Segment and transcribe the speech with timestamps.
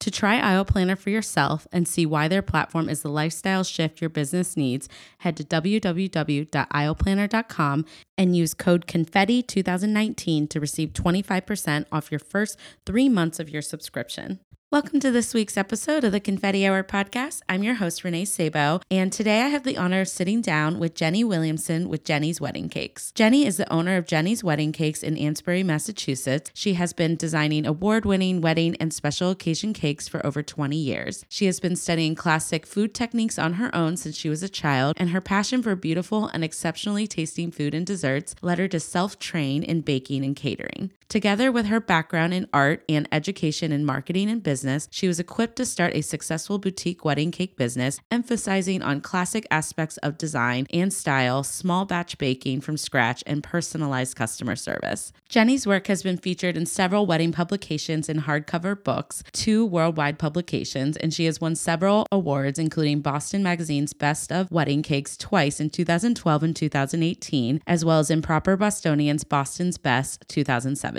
[0.00, 4.00] To try Aisle Planner for yourself and see why their platform is the lifestyle shift
[4.00, 7.84] your business needs, head to www.aisleplanner.com
[8.18, 14.40] and use code CONFETTI2019 to receive 25% off your first three months of your subscription.
[14.72, 17.40] Welcome to this week's episode of the Confetti Hour podcast.
[17.48, 20.96] I'm your host, Renee Sabo, and today I have the honor of sitting down with
[20.96, 23.12] Jenny Williamson with Jenny's Wedding Cakes.
[23.12, 26.50] Jenny is the owner of Jenny's Wedding Cakes in Amesbury, Massachusetts.
[26.52, 31.24] She has been designing award winning wedding and special occasion cakes for over 20 years.
[31.28, 34.96] She has been studying classic food techniques on her own since she was a child,
[34.98, 39.20] and her passion for beautiful and exceptionally tasting food and desserts led her to self
[39.20, 40.90] train in baking and catering.
[41.08, 45.54] Together with her background in art and education in marketing and business, she was equipped
[45.54, 50.92] to start a successful boutique wedding cake business, emphasizing on classic aspects of design and
[50.92, 55.12] style, small batch baking from scratch, and personalized customer service.
[55.28, 60.96] Jenny's work has been featured in several wedding publications and hardcover books, two worldwide publications,
[60.96, 65.70] and she has won several awards, including Boston Magazine's Best of Wedding Cakes twice in
[65.70, 70.95] 2012 and 2018, as well as Improper Bostonian's Boston's Best 2007.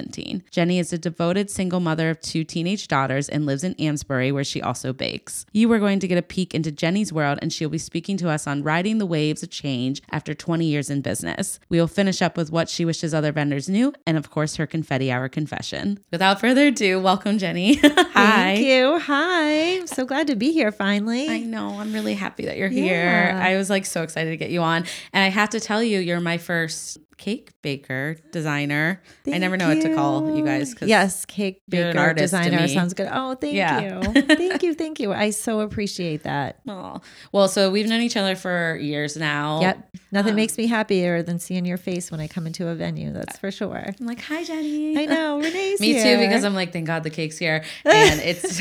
[0.51, 4.43] Jenny is a devoted single mother of two teenage daughters and lives in Amesbury, where
[4.43, 5.45] she also bakes.
[5.53, 8.29] You are going to get a peek into Jenny's world, and she'll be speaking to
[8.29, 11.59] us on riding the waves of change after 20 years in business.
[11.69, 14.67] We will finish up with what she wishes other vendors knew, and of course, her
[14.67, 15.99] confetti hour confession.
[16.11, 17.75] Without further ado, welcome, Jenny.
[17.83, 18.55] Hi.
[18.55, 18.99] Thank you.
[18.99, 19.77] Hi.
[19.77, 21.29] I'm so glad to be here finally.
[21.29, 21.79] I know.
[21.79, 23.33] I'm really happy that you're here.
[23.35, 24.85] I was like so excited to get you on.
[25.13, 29.01] And I have to tell you, you're my first cake baker designer.
[29.25, 29.75] Thank I never know you.
[29.75, 30.75] what to call you guys.
[30.81, 33.09] Yes, cake baker designer sounds good.
[33.11, 34.01] Oh, thank Yeah.
[34.13, 35.13] you, thank you, thank you.
[35.13, 36.59] I so appreciate that.
[36.69, 39.61] Oh, well, so we've known each other for years now.
[39.61, 42.75] Yep, nothing Um, makes me happier than seeing your face when I come into a
[42.75, 43.11] venue.
[43.11, 43.83] That's for sure.
[43.99, 44.97] I'm like, hi, Jenny.
[44.97, 46.03] I know Renee's Me here.
[46.17, 48.59] too, because I'm like, thank God the cake's here, and it's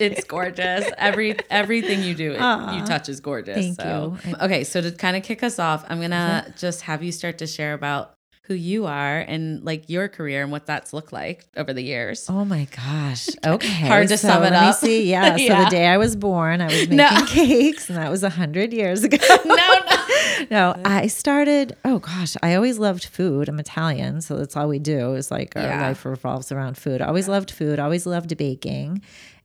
[0.00, 0.90] it's gorgeous.
[0.98, 3.56] Every everything you do, it, you touch is gorgeous.
[3.56, 4.16] Thank so.
[4.26, 4.34] you.
[4.40, 7.46] Okay, so to kind of kick us off, I'm gonna just have you start to
[7.46, 8.14] share about
[8.46, 12.26] who you are and like your career and what that's looked like over the years.
[12.28, 13.28] Oh my gosh.
[13.46, 13.68] Okay.
[13.88, 14.74] Hard to so sum it let me up.
[14.76, 15.10] see.
[15.10, 15.36] Yeah.
[15.36, 15.64] So Yeah.
[15.64, 17.24] the day I was born, I was making No.
[17.26, 19.16] cakes, and that was a hundred years ago.
[19.44, 20.44] no, no.
[20.50, 21.74] no, I started.
[21.84, 23.48] Oh gosh, I always loved food.
[23.48, 25.14] I'm Italian, so that's all we do.
[25.14, 25.80] Is like our Yeah.
[25.88, 27.00] life revolves around food.
[27.00, 27.78] I always loved food.
[27.78, 29.02] Always loved baking.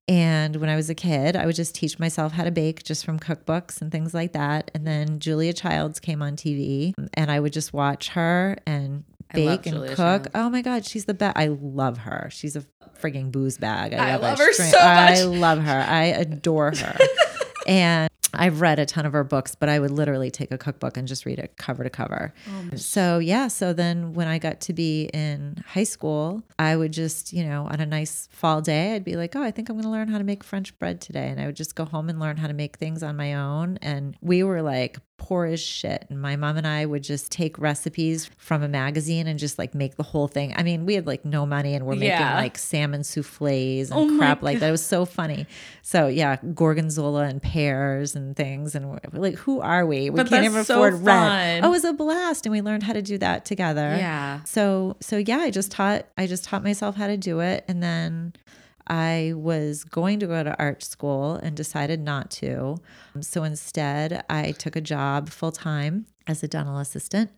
[0.10, 3.06] And when I was a kid, I would just teach myself how to bake just
[3.06, 4.72] from cookbooks and things like that.
[4.74, 9.04] And then Julia Childs came on TV, and I would just watch her and
[9.36, 10.24] bake and Julia cook.
[10.24, 10.30] Childs.
[10.34, 11.38] Oh my God, she's the best.
[11.38, 12.28] I love her.
[12.32, 12.66] She's a
[13.00, 13.94] frigging booze bag.
[13.94, 14.46] I, I love, love her.
[14.48, 15.86] her so I love her.
[15.88, 16.98] I adore her.
[17.68, 20.98] and I've read a ton of her books, but I would literally take a cookbook
[20.98, 22.34] and just read it cover to cover.
[22.48, 23.48] Oh, so, yeah.
[23.48, 27.68] So then when I got to be in high school, I would just, you know,
[27.70, 30.08] on a nice fall day, I'd be like, oh, I think I'm going to learn
[30.08, 31.28] how to make French bread today.
[31.30, 33.78] And I would just go home and learn how to make things on my own.
[33.82, 36.06] And we were like, poor as shit.
[36.10, 39.76] And my mom and I would just take recipes from a magazine and just like
[39.76, 40.54] make the whole thing.
[40.58, 42.36] I mean, we had like no money and we're making Yeah.
[42.36, 44.70] like salmon souffles and Oh crap like that.
[44.70, 45.46] It was so funny.
[45.84, 48.74] So yeah, gorgonzola and pears and things.
[48.76, 50.10] And like, who are we?
[50.10, 51.06] We But can't even so afford fun.
[51.06, 51.66] rent.
[51.66, 52.46] Oh, it was a blast.
[52.46, 53.96] And we learned how to do that together.
[53.98, 54.42] Yeah.
[54.46, 57.66] So so yeah, I just taught I just taught myself how to do it.
[57.68, 58.34] And then
[58.90, 62.78] I was going to go to art school and decided not to.
[63.16, 67.32] Um, so instead, I took a job full time as a dental assistant.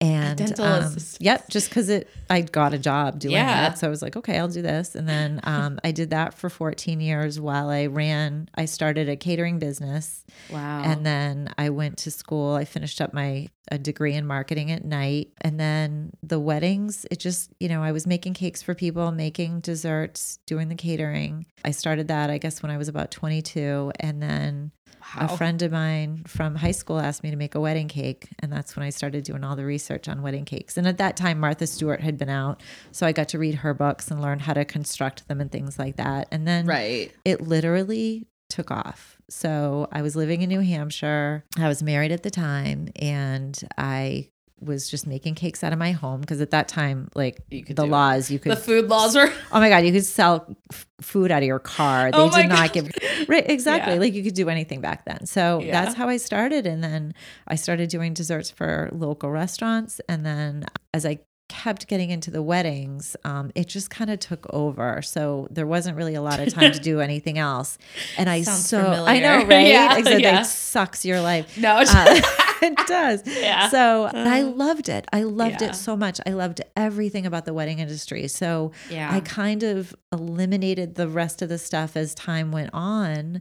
[0.00, 1.22] And dental um, assistant.
[1.24, 3.72] yep, just because it, I got a job doing Yeah.
[3.72, 4.94] it, so I was like, okay, I'll do this.
[4.94, 8.48] And then um, I did that for 14 years while I ran.
[8.54, 10.82] I started a catering business, Wow.
[10.84, 12.54] and then I went to school.
[12.54, 17.04] I finished up my a degree in marketing at night, and then the weddings.
[17.10, 21.44] It just, you know, I was making cakes for people, making desserts, doing the catering.
[21.64, 24.70] I started that, I guess, when I was about 22, and then
[25.16, 25.26] Wow.
[25.26, 28.28] a friend of mine from high school asked me to make a wedding cake.
[28.40, 30.76] And that's when I started doing all the research on wedding cakes.
[30.76, 32.62] And at that time, Martha Stewart had been out.
[32.92, 35.78] So I got to read her books and learn how to construct them and things
[35.78, 36.28] like that.
[36.30, 37.12] And then right.
[37.24, 39.18] it literally took off.
[39.30, 41.44] So I was living in New Hampshire.
[41.56, 45.92] I was married at the time and I was just making cakes out of my
[45.92, 47.86] home because at that time like the do it.
[47.86, 51.30] laws you could The food laws were oh my god you could sell f- food
[51.30, 52.72] out of your car they Oh did not God.
[52.72, 54.00] give right exactly Yeah.
[54.00, 55.84] like you could do anything back then so Yeah.
[55.84, 57.14] that's how i started and then
[57.46, 62.42] i started doing desserts for local restaurants and then as i kept getting into the
[62.42, 66.52] weddings um, it just kind of took over so there wasn't really a lot of
[66.52, 67.78] time to do anything else
[68.18, 70.42] and i Sounds so i know right Yeah, exactly yeah.
[70.42, 71.82] it sucks your life no.
[71.88, 72.20] uh,
[72.62, 73.22] it does.
[73.26, 73.68] Yeah.
[73.68, 75.06] So and I loved it.
[75.12, 75.68] I loved Yeah.
[75.70, 76.20] it so much.
[76.26, 78.28] I loved everything about the wedding industry.
[78.28, 79.08] So Yeah.
[79.12, 83.40] I kind of eliminated the rest of the stuff as time went on.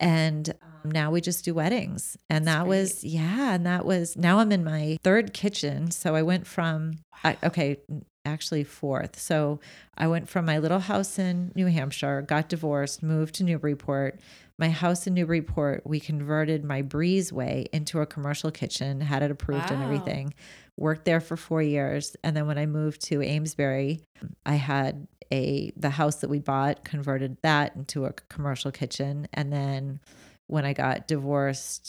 [0.00, 0.50] And
[0.84, 2.16] um, now we just do weddings.
[2.30, 3.54] And that was, yeah.
[3.54, 5.90] And that was, now I'm in my third kitchen.
[5.90, 7.78] So I went from, I, okay,
[8.24, 9.18] actually fourth.
[9.18, 9.58] So
[9.96, 14.20] I went from my little house in New Hampshire, got divorced, moved to Newburyport.
[14.60, 19.70] My house in Newburyport, we converted my breezeway into a commercial kitchen, had it approved
[19.70, 20.34] and everything.
[20.76, 24.00] Worked there for four years, and then when I moved to Amesbury,
[24.44, 29.52] I had a the house that we bought converted that into a commercial kitchen, and
[29.52, 30.00] then
[30.48, 31.86] when I got divorced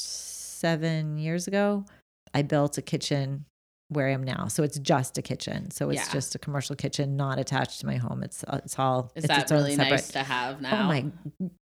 [0.59, 1.85] seven years ago,
[2.33, 3.45] I built a kitchen
[3.87, 4.47] where I am now.
[4.47, 5.71] So it's just a kitchen.
[5.71, 6.11] So it's Yeah.
[6.11, 8.21] just a commercial kitchen, not attached to my home.
[8.21, 9.89] It's uh, it's all Is it's that really separate.
[9.91, 10.83] nice to have now?
[10.83, 11.05] Oh my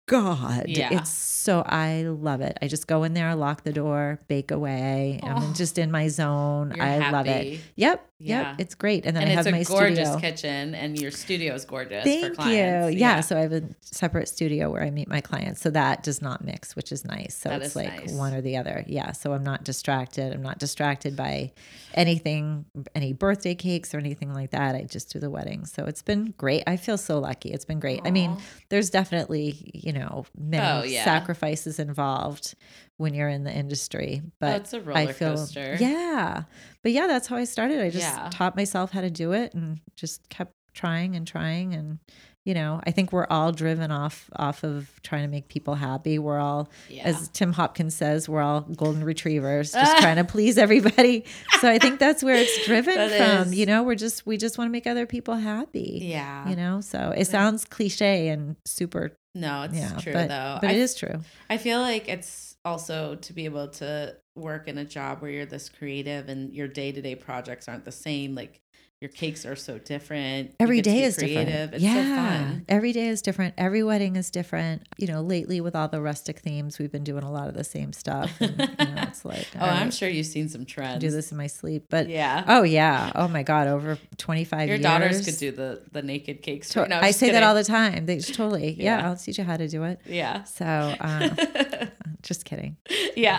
[0.06, 0.64] god!
[0.68, 0.98] Yeah.
[1.00, 2.56] It's so I love it.
[2.62, 5.20] I just go in there, lock the door, bake away.
[5.22, 5.26] Oh.
[5.28, 6.78] I'm just in my zone.
[6.80, 7.60] I love it.
[7.76, 8.50] Yep, Yeah.
[8.50, 8.60] yep.
[8.60, 9.04] It's great.
[9.04, 10.20] And then And I it's have a my gorgeous studio.
[10.20, 12.02] kitchen, and your studio is gorgeous.
[12.04, 12.34] Thank for you.
[12.36, 12.96] clients.
[12.98, 13.20] Yeah.
[13.20, 15.60] So I have a separate studio where I meet my clients.
[15.60, 17.36] So that does not mix, which is nice.
[17.36, 18.12] So That it's like nice.
[18.12, 18.84] one or the other.
[18.86, 19.12] Yeah.
[19.12, 20.32] So I'm not distracted.
[20.32, 21.52] I'm not distracted by
[21.94, 22.64] anything,
[22.94, 24.74] any birthday cakes or anything like that.
[24.74, 25.64] I just do the wedding.
[25.66, 26.62] So it's been great.
[26.66, 27.50] I feel so lucky.
[27.50, 28.00] It's been great.
[28.04, 28.36] I mean,
[28.70, 31.04] there's definitely, you know, many Oh, yeah.
[31.04, 32.54] sacrifices involved
[32.98, 34.22] when you're in the industry.
[34.38, 35.76] But it's a roller feel, coaster.
[35.80, 36.42] Yeah.
[36.82, 37.80] But yeah, that's how I started.
[37.80, 38.28] I just Yeah.
[38.30, 41.98] taught myself how to do it and just kept trying and trying and
[42.44, 46.18] you know, I think we're all driven off off of trying to make people happy.
[46.18, 47.04] We're all Yeah.
[47.04, 51.24] as Tim Hopkins says, we're all golden retrievers just trying to please everybody.
[51.60, 53.48] So I think that's where it's driven from.
[53.48, 53.54] is.
[53.54, 56.00] You know, we're just we just want to make other people happy.
[56.02, 56.48] yeah.
[56.48, 60.58] You know, so it sounds cliche and super no, it's yeah, true but, though.
[60.60, 61.20] but I it is true.
[61.50, 65.44] I feel like it's also to be able to work in a job where you're
[65.46, 68.34] this creative and your day to day projects aren't the same.
[68.34, 68.60] Like
[69.04, 70.54] your cakes are so different.
[70.58, 71.74] Every day Every get to day be is different.
[71.74, 72.64] It's yeah, so fun.
[72.70, 73.52] every day is different.
[73.58, 74.88] Every wedding is different.
[74.96, 77.64] You know, lately with all the rustic themes, we've been doing a lot of the
[77.64, 78.32] same stuff.
[78.40, 81.02] And, you know, it's like, Oh, I'm sure you've seen some trends.
[81.02, 81.84] do this in my sleep.
[81.90, 82.44] But Yeah.
[82.48, 84.82] oh yeah, oh my god, over 25 Your years.
[84.82, 86.70] daughters could do the the naked cakes.
[86.70, 88.06] To- No, I say that all the time.
[88.06, 89.06] They totally, yeah, Yeah.
[89.10, 90.00] I'll teach you how to do it.
[90.06, 90.44] Yeah.
[90.44, 91.28] So, uh,
[92.22, 92.78] just kidding.
[93.16, 93.38] yeah.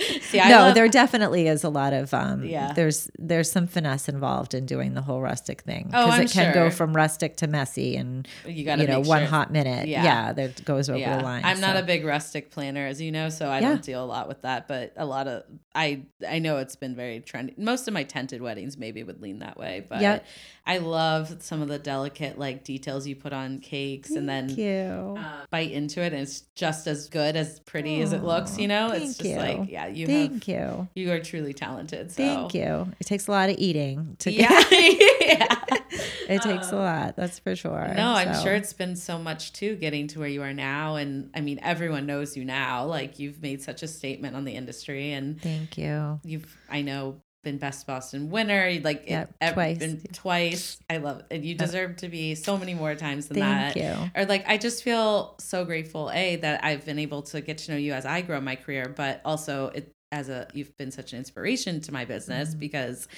[0.22, 2.72] See, I no, love, there definitely is a lot of um Yeah.
[2.72, 6.70] there's there's some finesse involved in doing the whole rustic thing Oh, it can go
[6.70, 9.88] from rustic to messy and you got to you know one sure- hot minute.
[9.88, 10.04] Yeah.
[10.04, 11.44] Yeah, that goes over the line.
[11.44, 13.68] I'm not a big rustic planner, as you know, so I Yeah.
[13.70, 14.68] don't deal a lot with that.
[14.68, 17.56] But a lot of I I know it's been very trendy.
[17.58, 20.24] Most of my tented weddings maybe would lean that way, but Yep.
[20.66, 24.58] I love some of the delicate like details you put on cakes, and then Thank
[24.58, 25.16] you.
[25.18, 28.58] uh, bite into it, and it's just as good as pretty as it looks.
[28.58, 29.36] You know, it's just you.
[29.36, 30.88] like yeah, you Thank have you.
[30.94, 32.10] you are truly talented.
[32.10, 32.16] So.
[32.16, 32.92] Thank you.
[33.00, 35.60] It takes a lot of eating to Yeah, yeah.
[36.28, 37.92] it takes a uh, lot, that's for sure.
[37.96, 40.96] No, I'm So, sure it's been so much too getting to where you are now.
[40.96, 42.84] And I mean, everyone knows you now.
[42.84, 46.20] Like you've made such a statement on the industry and Thank you.
[46.24, 48.78] you've, I know, been Best Boston winner.
[48.82, 49.78] Like it- Yep, ev- twice.
[49.78, 50.78] Been twice.
[50.88, 51.42] I love it.
[51.42, 53.76] You deserve to be so many more times than Thank that.
[53.76, 54.10] you.
[54.14, 57.72] Or like, I just feel so grateful, A, that I've been able to get to
[57.72, 61.12] know you as I grow my career, but also it, as a, you've been such
[61.12, 62.58] an inspiration to my business Mm-hmm.
[62.58, 63.08] because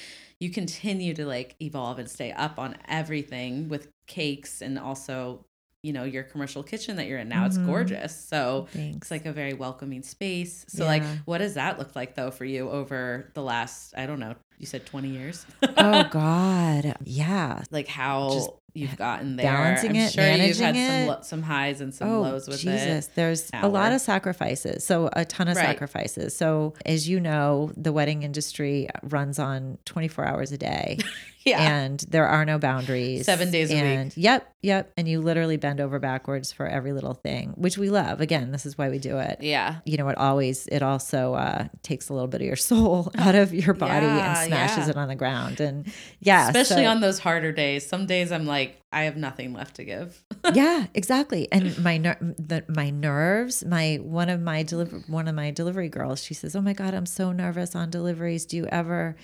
[0.40, 5.44] you continue to like evolve and stay up on everything with cakes and also
[5.82, 7.66] you know your commercial kitchen that you're in now it's Mhm.
[7.66, 8.96] gorgeous so Thanks.
[8.98, 12.44] it's like a very welcoming space so like what does that look like though for
[12.44, 15.44] you over the last i don't know you said 20 years.
[15.76, 16.96] oh God.
[17.04, 17.64] Yeah.
[17.70, 19.52] like how Just you've gotten there.
[19.52, 21.24] balancing I'm it, sure you've had managing some it.
[21.26, 23.08] some highs and some Oh lows with Jesus!
[23.08, 23.14] it.
[23.16, 24.84] There's Now a lot we're- of sacrifices.
[24.86, 25.66] So a ton of Right.
[25.66, 26.34] sacrifices.
[26.36, 30.98] So as you know, the wedding industry runs on 24 hours a day.
[31.44, 31.60] Yeah.
[31.60, 33.26] And there are no boundaries.
[33.26, 34.12] Seven days a week.
[34.14, 34.92] Yep, yep.
[34.96, 38.20] And you literally bend over backwards for every little thing, which we love.
[38.20, 39.38] Again, this is why we do it.
[39.40, 39.78] Yeah.
[39.84, 43.34] You know, it always it also uh, takes a little bit of your soul out
[43.34, 44.90] of your body Yeah, and smashes yeah.
[44.90, 45.60] it on the ground.
[45.60, 47.86] And yeah, Especially so- on those harder days.
[47.86, 50.22] Some days I'm like, I have nothing left to give.
[50.54, 51.50] yeah, exactly.
[51.50, 55.88] And my ner- the, my nerves, my one of my deliver one of my delivery
[55.88, 58.44] girls, she says, "Oh my god, I'm so nervous on deliveries.
[58.44, 59.16] Do you ever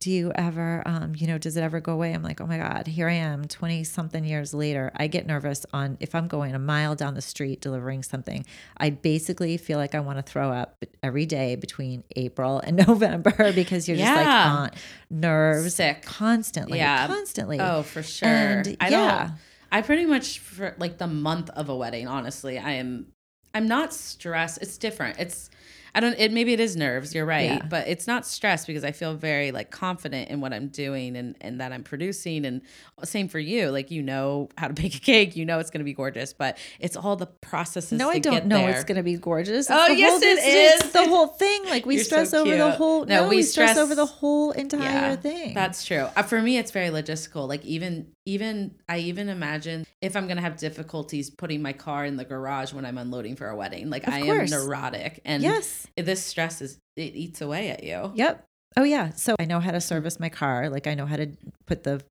[0.00, 2.58] do you ever um, you know, does it ever go away?" I'm like, "Oh my
[2.58, 4.90] god, here I am 20 something years later.
[4.96, 8.44] I get nervous on if I'm going a mile down the street delivering something.
[8.76, 13.52] I basically feel like I want to throw up every day between April and November
[13.54, 14.52] because you're just like Yeah.
[14.56, 14.70] on
[15.10, 16.02] nerves Sick.
[16.02, 17.06] constantly, Yeah.
[17.06, 17.60] constantly.
[17.60, 18.28] Oh, for sure.
[18.28, 19.26] And, I yeah.
[19.26, 19.32] don't
[19.72, 23.06] I pretty much for like the month of a wedding, honestly, I am
[23.54, 24.58] I'm not stressed.
[24.62, 25.18] It's different.
[25.18, 25.50] It's
[25.94, 27.50] I don't it maybe it is nerves, you're right.
[27.50, 27.66] Yeah.
[27.68, 31.36] But it's not stress because I feel very like confident in what I'm doing and
[31.40, 32.62] and that I'm producing and
[33.04, 33.70] same for you.
[33.70, 36.58] Like you know how to bake a cake, you know it's gonna be gorgeous, but
[36.78, 37.92] it's all the processes.
[37.98, 38.70] No, to I don't know there.
[38.70, 39.66] it's going to be gorgeous.
[39.66, 41.64] It's Oh, yes, whole, it's- it's the whole thing.
[41.66, 43.04] Like we You're stress so over the whole.
[43.06, 45.54] No, No, we we, stress, stress- over the whole entire thing.
[45.54, 46.06] That's true.
[46.16, 47.48] Uh, for me, it's very logistical.
[47.48, 52.16] Like even even I even imagine if I'm gonna have difficulties putting my car in
[52.16, 53.90] the garage when I'm unloading for a wedding.
[53.90, 54.52] Like Of I course.
[54.52, 55.86] am neurotic, and yes.
[55.96, 58.12] this stress is it eats away at you.
[58.14, 58.44] Yep.
[58.76, 59.10] Oh yeah.
[59.10, 60.68] So I know how to service my car.
[60.68, 61.28] Like I know how to
[61.66, 62.02] put the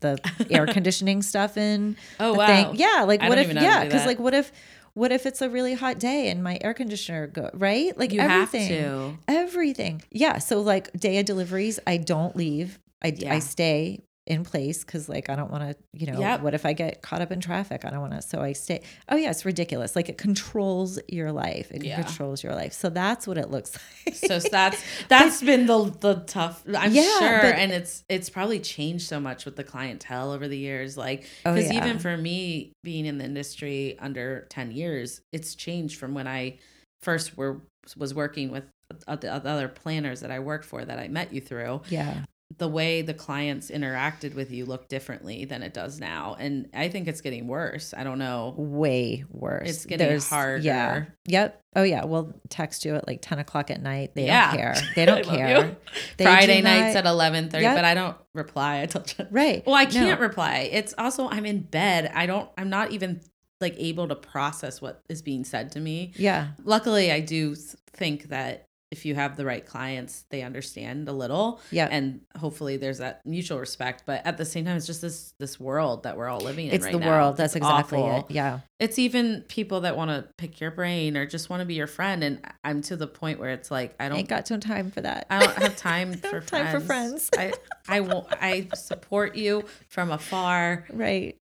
[0.00, 0.18] the
[0.50, 1.96] air conditioning stuff in.
[2.18, 2.46] Oh wow.
[2.46, 2.76] thing.
[2.76, 3.04] Yeah.
[3.06, 3.52] Like I what if?
[3.52, 3.84] Yeah.
[3.84, 4.50] Because like what if?
[4.94, 7.96] What if it's a really hot day and my air conditioner go right?
[7.96, 8.68] Like You everything.
[8.72, 9.18] have to.
[9.28, 10.02] Everything.
[10.10, 10.38] Yeah.
[10.38, 12.78] So like day of deliveries, I don't leave.
[13.02, 13.34] I, Yeah.
[13.34, 16.42] I stay in place because like I don't want to, you know, Yep.
[16.42, 17.84] what if I get caught up in traffic?
[17.84, 18.22] I don't want to.
[18.22, 18.82] So I stay.
[19.08, 19.96] Oh yeah, it's ridiculous.
[19.96, 21.70] Like it controls your life.
[21.72, 22.00] It Yeah.
[22.02, 22.72] controls your life.
[22.72, 24.14] So that's what it looks like.
[24.14, 26.62] So that's that's been the the tough.
[26.74, 30.46] I'm Yeah, sure, but- and it's it's probably changed so much with the clientele over
[30.48, 30.96] the years.
[30.96, 31.84] Like Oh, because yeah.
[31.84, 36.58] even for me being in the industry under ten years, it's changed from when I
[37.02, 37.60] first were
[37.96, 38.64] was working with
[39.08, 41.82] uh, the other planners that I worked for that I met you through.
[41.88, 42.24] yeah.
[42.58, 46.88] The way the clients interacted with you looked differently than it does now, and I
[46.88, 47.94] think it's getting worse.
[47.96, 48.54] I don't know.
[48.58, 49.68] Way worse.
[49.70, 50.58] It's getting harder.
[50.62, 51.04] Yeah.
[51.26, 51.62] Yep.
[51.76, 52.04] Oh yeah.
[52.04, 54.14] We'll text you at like ten o'clock at night.
[54.14, 54.50] They Yeah.
[54.50, 54.74] don't care.
[54.96, 55.76] They don't care.
[56.16, 57.76] They Friday do nights not- at eleven thirty, Yep.
[57.76, 58.82] but I don't reply.
[58.82, 59.26] I told you.
[59.30, 59.64] Right.
[59.64, 60.68] Well, I can't reply.
[60.72, 62.10] It's also I'm in bed.
[62.14, 62.48] I don't.
[62.58, 63.20] I'm not even
[63.60, 66.12] like able to process what is being said to me.
[66.16, 66.48] Yeah.
[66.64, 67.54] Luckily, I do
[67.92, 71.60] think that if you have the right clients, they understand a little.
[71.70, 71.86] Yeah.
[71.90, 74.02] And hopefully, there's that mutual respect.
[74.04, 76.74] But at the same time, it's just this this world that we're all living in.
[76.74, 77.08] It's right the now.
[77.08, 77.36] world.
[77.36, 78.26] That's It's exactly awful.
[78.28, 78.34] it.
[78.34, 78.60] Yeah.
[78.80, 81.86] It's even people that want to pick your brain or just want to be your
[81.86, 82.24] friend.
[82.24, 84.90] And I'm to the point where it's like I I don't ain't got no time
[84.90, 85.26] for that.
[85.30, 87.30] I don't have time for have time for friends.
[87.38, 87.52] I
[87.88, 88.26] I won't.
[88.32, 90.84] I support you from afar.
[90.92, 91.36] right.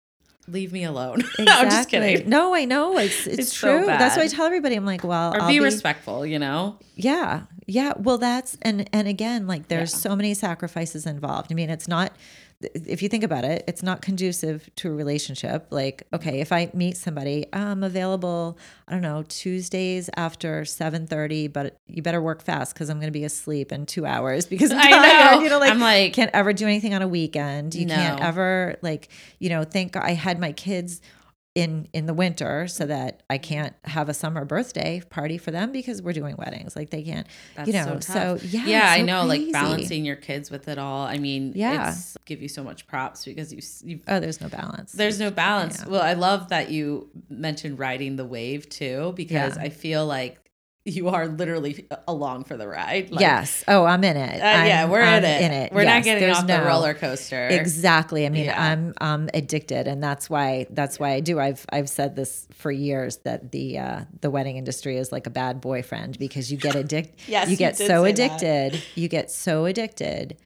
[0.51, 1.21] Leave me alone.
[1.21, 1.45] Exactly.
[1.45, 2.29] no, I'm just kidding.
[2.29, 2.97] No, I know.
[2.99, 3.87] It's it's, It's so true.
[3.87, 4.75] That's why I tell everybody.
[4.77, 6.25] I'm like, well, Or I'll be, respectful.
[6.27, 6.77] You know.
[6.97, 7.43] Yeah.
[7.67, 7.93] Yeah.
[7.99, 9.99] Well, that's and and again, like there's Yeah.
[10.11, 11.53] so many sacrifices involved.
[11.53, 12.13] I mean, it's not
[12.61, 15.69] if you think about it, it's not conducive to a relationship.
[15.71, 21.77] Like, okay, if I meet somebody, I'm available, I don't know, Tuesdays after 7:30, but
[21.87, 24.79] you better work fast cuz I'm going to be asleep in 2 hours because I'm
[24.81, 25.37] I tired.
[25.37, 25.43] know.
[25.45, 27.75] You know, like I'm like- can't ever do anything on a weekend.
[27.77, 31.01] You can't ever like, you know, thank God I had my kids
[31.59, 35.73] in in the winter so that I can't have a summer birthday party for them
[35.73, 36.77] because we're doing weddings.
[36.77, 37.99] Like they can't, That's you know.
[38.01, 39.25] so, So, yeah, yeah, it's I so know.
[39.27, 41.07] Like balancing your kids with it all.
[41.07, 41.91] I mean, Yeah.
[41.93, 44.01] it's give you so much props because you you.
[44.09, 44.93] Oh, there's no balance.
[44.93, 45.81] There's no balance.
[45.83, 45.89] Yeah.
[45.91, 49.63] Well, I love that you mentioned riding the wave too, because Yeah.
[49.65, 50.39] I feel like
[50.89, 53.11] you are literally along for the ride.
[53.11, 53.63] Like, yes.
[53.69, 54.37] Oh, I'm in it.
[54.41, 55.43] Uh, yeah, I'm- we're I'm in it.
[55.43, 55.73] In it.
[55.73, 57.49] We're Yes, not getting off the roller coaster.
[57.49, 58.27] Exactly.
[58.27, 58.63] I mean, Yeah.
[58.71, 61.39] I'm um addicted, and that's why that's why I do.
[61.39, 65.31] I've I've said this for years that the uh, the wedding industry is like a
[65.31, 67.15] bad boyfriend because you get addicted.
[67.29, 68.43] Yes, you you get did so say that.
[68.43, 68.83] addicted.
[68.95, 70.37] You get so addicted,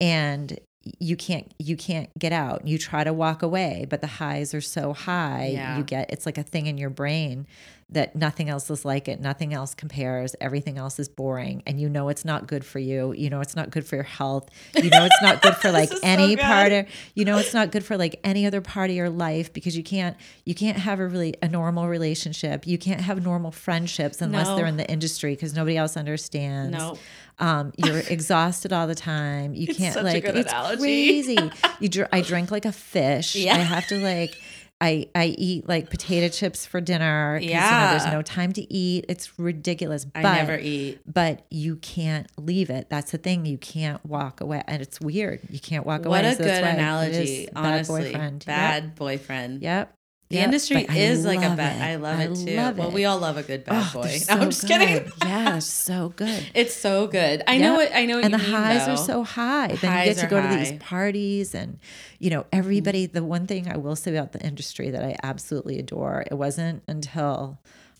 [0.00, 0.58] and
[0.98, 2.66] you can't you can't get out.
[2.66, 5.50] You try to walk away, but the highs are so high.
[5.52, 5.78] Yeah.
[5.78, 7.46] You get it's like a thing in your brain
[7.90, 11.90] that nothing else is like it, nothing else compares, everything else is boring, and you
[11.90, 13.12] know it's not good for you.
[13.12, 14.48] You know it's not good for your health.
[14.74, 17.52] You know it's not good for like is so any part of you know it's
[17.52, 20.78] not good for like any other part of your life because you can't you can't
[20.78, 22.66] have a really a normal relationship.
[22.66, 24.56] You can't have normal friendships unless No.
[24.56, 26.76] they're in the industry because nobody else understands.
[26.76, 26.96] No.
[27.38, 29.54] Um, you're exhausted all the time.
[29.54, 30.80] You can't such a like good it's analogy.
[30.80, 31.50] crazy.
[31.80, 33.34] You dr- I drink like a fish.
[33.34, 33.54] Yeah.
[33.54, 34.36] I have to like
[34.80, 37.38] I I eat like potato chips for dinner.
[37.38, 37.90] 'cause, you know, Yeah.
[37.98, 39.04] there's no time to eat.
[39.08, 40.06] It's ridiculous.
[40.14, 41.00] I but, never eat.
[41.06, 42.88] But you can't leave it.
[42.90, 43.46] That's the thing.
[43.46, 45.40] You can't walk away, and it's weird.
[45.50, 46.32] You can't walk What away.
[46.32, 47.48] a so good analogy.
[47.54, 48.44] honestly, bad boyfriend.
[48.44, 49.62] Bad boyfriend.
[49.62, 49.94] Yep.
[50.32, 50.44] The Yep.
[50.46, 51.76] industry is like a bad.
[51.76, 51.84] it.
[51.84, 52.56] I love it too.
[52.56, 52.94] love well, it.
[52.94, 54.08] we all love a good bad Oh, boy.
[54.26, 55.12] they're No, I'm so just kidding.
[55.22, 56.46] Yeah, so good.
[56.54, 57.42] It's so good.
[57.46, 57.90] I know Yep.
[57.90, 58.16] what I know.
[58.16, 58.92] What and the mean, highs though.
[58.92, 59.68] are so high.
[59.68, 61.78] then you get to go to these parties, and
[62.18, 63.06] you know everybody.
[63.08, 63.14] Mm-hmm.
[63.18, 66.24] The one thing I will say about the industry that I absolutely adore.
[66.30, 67.58] It wasn't until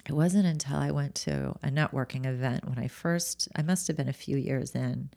[0.09, 3.47] it wasn't until I went to a networking event when I first.
[3.55, 5.11] I must have been a few years in,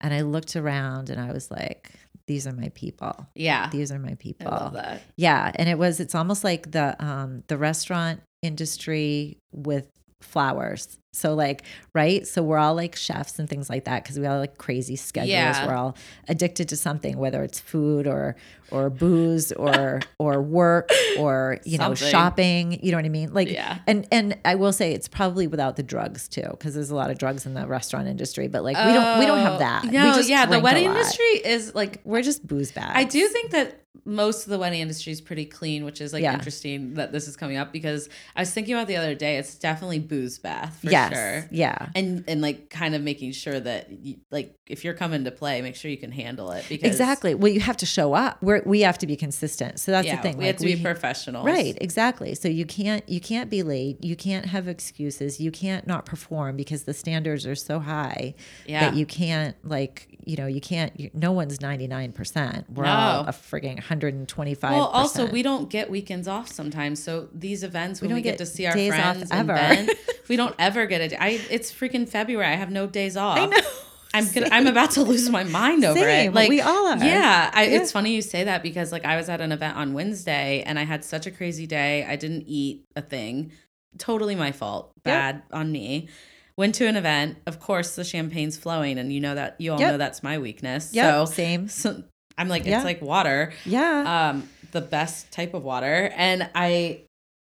[0.00, 1.90] and I looked around and I was like,
[2.26, 3.26] "These are my people.
[3.34, 5.02] Yeah, These are my I people." love that.
[5.16, 9.88] Yeah, and it was it's almost like the um the restaurant industry with
[10.20, 10.98] flowers.
[11.14, 11.62] So like,
[11.94, 12.26] right?
[12.26, 15.30] So we're all like chefs and things like that because we all like crazy schedules.
[15.30, 15.66] Yeah.
[15.66, 15.96] We're all
[16.28, 18.36] addicted to something, whether it's food or
[18.70, 22.10] or booze or or work or you know Something.
[22.10, 22.84] shopping.
[22.84, 23.32] You know what I mean?
[23.32, 23.78] Like, Yeah.
[23.86, 27.10] and and I will say it's probably without the drugs too because there's a lot
[27.10, 28.48] of drugs in the restaurant industry.
[28.48, 29.84] But like we don't we don't have oh, that.
[29.84, 32.92] Oh, No, we just yeah, the wedding industry is like We're just booze bags.
[32.94, 36.22] I do think that most of the wedding industry is pretty clean, which is like
[36.22, 36.34] Yeah.
[36.34, 39.36] interesting that this is coming up because I was thinking about the other day.
[39.38, 41.42] It's definitely booze bath for yes.
[41.42, 41.48] sure.
[41.50, 41.88] Yeah.
[41.94, 45.60] And and like kind of making sure that you, like if you're coming to play,
[45.60, 47.34] make sure you can handle it because Exactly.
[47.34, 48.42] Well, you have to show up.
[48.42, 49.78] We're, we have to be consistent.
[49.78, 50.38] So that's yeah, the thing.
[50.38, 52.34] we like, have to be professionals, Right, exactly.
[52.34, 54.02] So you can't you can't be late.
[54.02, 55.40] You can't have excuses.
[55.40, 58.34] You can't not perform because the standards are so high
[58.66, 58.80] Yeah.
[58.80, 60.98] that you can't like you know you can't.
[60.98, 62.66] You, no one's ninety nine percent.
[62.70, 64.72] We're all a frigging hundred and twenty five.
[64.72, 67.02] Well, also we don't get weekends off sometimes.
[67.02, 69.52] So these events when we, don't get, get to see our friends ever.
[69.52, 71.22] and vent, we don't ever get a.
[71.22, 72.46] I it's freaking February.
[72.46, 73.38] I have no days off.
[73.38, 73.58] I know.
[74.16, 76.30] I'm gonna, I'm about to lose my mind over Same.
[76.30, 76.34] it.
[76.34, 76.96] Like We all are.
[77.04, 77.80] Yeah, I, Yeah.
[77.80, 80.78] it's funny you say that because like I was at an event on Wednesday and
[80.78, 82.04] I had such a crazy day.
[82.08, 83.50] I didn't eat a thing.
[83.98, 84.92] Totally my fault.
[85.02, 86.08] Bad on me.
[86.56, 87.38] Went to an event.
[87.48, 89.90] Of course, the champagne's flowing, and you know that you all Yep.
[89.90, 90.90] know that's my weakness.
[90.94, 91.66] Yep, So, same.
[91.82, 92.04] so
[92.38, 92.76] I'm like Yeah.
[92.76, 94.28] it's like water Yeah.
[94.30, 97.00] um the best type of water and i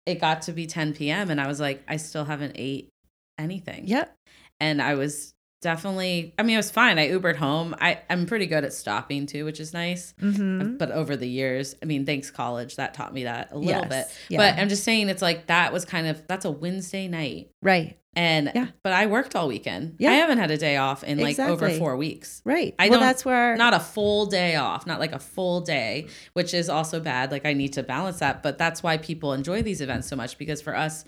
[0.06, 2.90] it got to be 10 p.m and i was like i still haven't ate
[3.38, 4.16] anything yep.
[4.60, 8.46] and i was definitely i mean it was fine i ubered home i i'm pretty
[8.46, 10.78] good at stopping too which is nice Mm-hmm.
[10.78, 13.90] but over the years i mean thanks college that taught me that a little Yes.
[13.90, 14.38] bit Yeah.
[14.38, 17.98] but i'm just saying it's like that was kind of that's a wednesday night Right.
[18.16, 18.68] and Yeah.
[18.84, 20.12] but i worked all weekend Yeah.
[20.12, 22.76] i haven't had a day off in like over four weeks Right.
[22.78, 26.08] I well, don't- that's where not a full day off, not like a full day,
[26.34, 27.32] which is also bad.
[27.32, 30.38] Like I need to balance that, but that's why people enjoy these events so much
[30.38, 31.04] because for us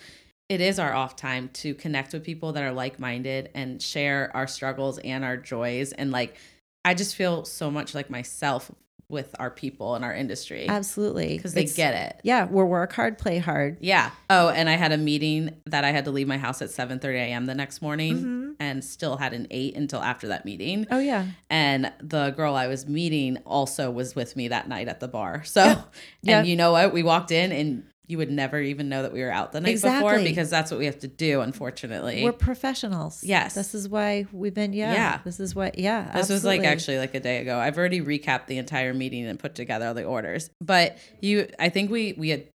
[0.50, 4.48] it is our off time to connect with people that are like-minded and share our
[4.48, 6.36] struggles and our joys and like
[6.84, 8.72] I just feel so much like myself
[9.10, 12.22] with our people in our industry absolutely because they get it.
[12.24, 13.78] Yeah, we're work hard, play hard.
[13.82, 14.12] Yeah.
[14.30, 17.16] Oh, and I had a meeting that I had to leave my house at 7:30
[17.16, 17.46] a.m.
[17.48, 18.56] the next morning Mhm.
[18.60, 20.86] and still had an eight until after that meeting.
[20.92, 21.26] Oh yeah.
[21.50, 25.44] And the girl I was meeting also was with me that night at the bar.
[25.44, 25.78] So, Yep.
[26.24, 26.46] and Yep.
[26.46, 26.94] you know what?
[26.94, 29.80] We walked in and you would never even know that we were out the night
[29.80, 32.24] before because that's what we have to do, unfortunately.
[32.24, 33.24] We're professionals.
[33.24, 33.54] Yes.
[33.54, 34.94] This is why we've been yeah.
[34.94, 35.20] Yeah.
[35.24, 36.12] This is what yeah.
[36.16, 37.60] this was like actually like a day ago.
[37.60, 40.50] I've already recapped the entire meeting and put together all the orders.
[40.60, 42.48] But you I think we we had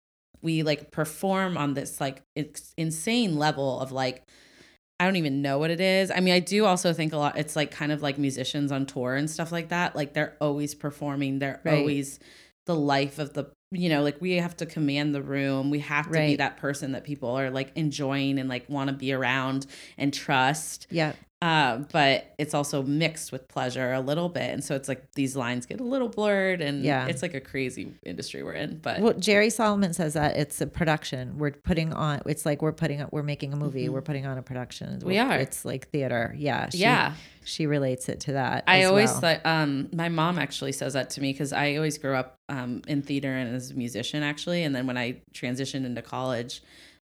[0.41, 2.23] we like perform on this like
[2.79, 4.25] insane level of like
[4.99, 6.11] I don't even know what it is.
[6.11, 8.87] I mean, I do also think a lot it's like kind of like musicians on
[8.87, 9.95] tour and stuff like that.
[9.95, 11.41] Like they're always performing.
[11.41, 11.79] They're Right.
[11.79, 12.21] always
[12.65, 15.71] the life of the you know, like we have to command the room.
[15.71, 18.95] We have to be that person that people are like enjoying and like want to
[18.95, 19.67] be around
[19.99, 20.87] and trust.
[20.91, 21.15] Yeah.
[21.43, 24.49] Uh, but it's also mixed with pleasure a little bit.
[24.51, 27.07] And so it's like these lines get a little blurred and Yeah.
[27.09, 28.79] it's like a crazy industry we're in.
[28.79, 31.39] But Well, Jerry Solomon says that it's a production.
[31.39, 32.23] We're putting on.
[32.27, 33.05] It's like we're putting.
[33.11, 33.89] We're making a movie.
[33.89, 34.99] We're putting on a production.
[34.99, 35.07] Mm-hmm.
[35.09, 35.39] We We're- are.
[35.39, 36.33] It's like theater.
[36.39, 36.69] Yeah.
[36.71, 37.15] She, Yeah.
[37.45, 38.63] She relates it to that.
[38.69, 39.21] I always well.
[39.23, 42.83] thought um my mom actually says that to me because I always grew up um
[42.87, 46.63] in theater and as a musician actually and then when I transitioned into college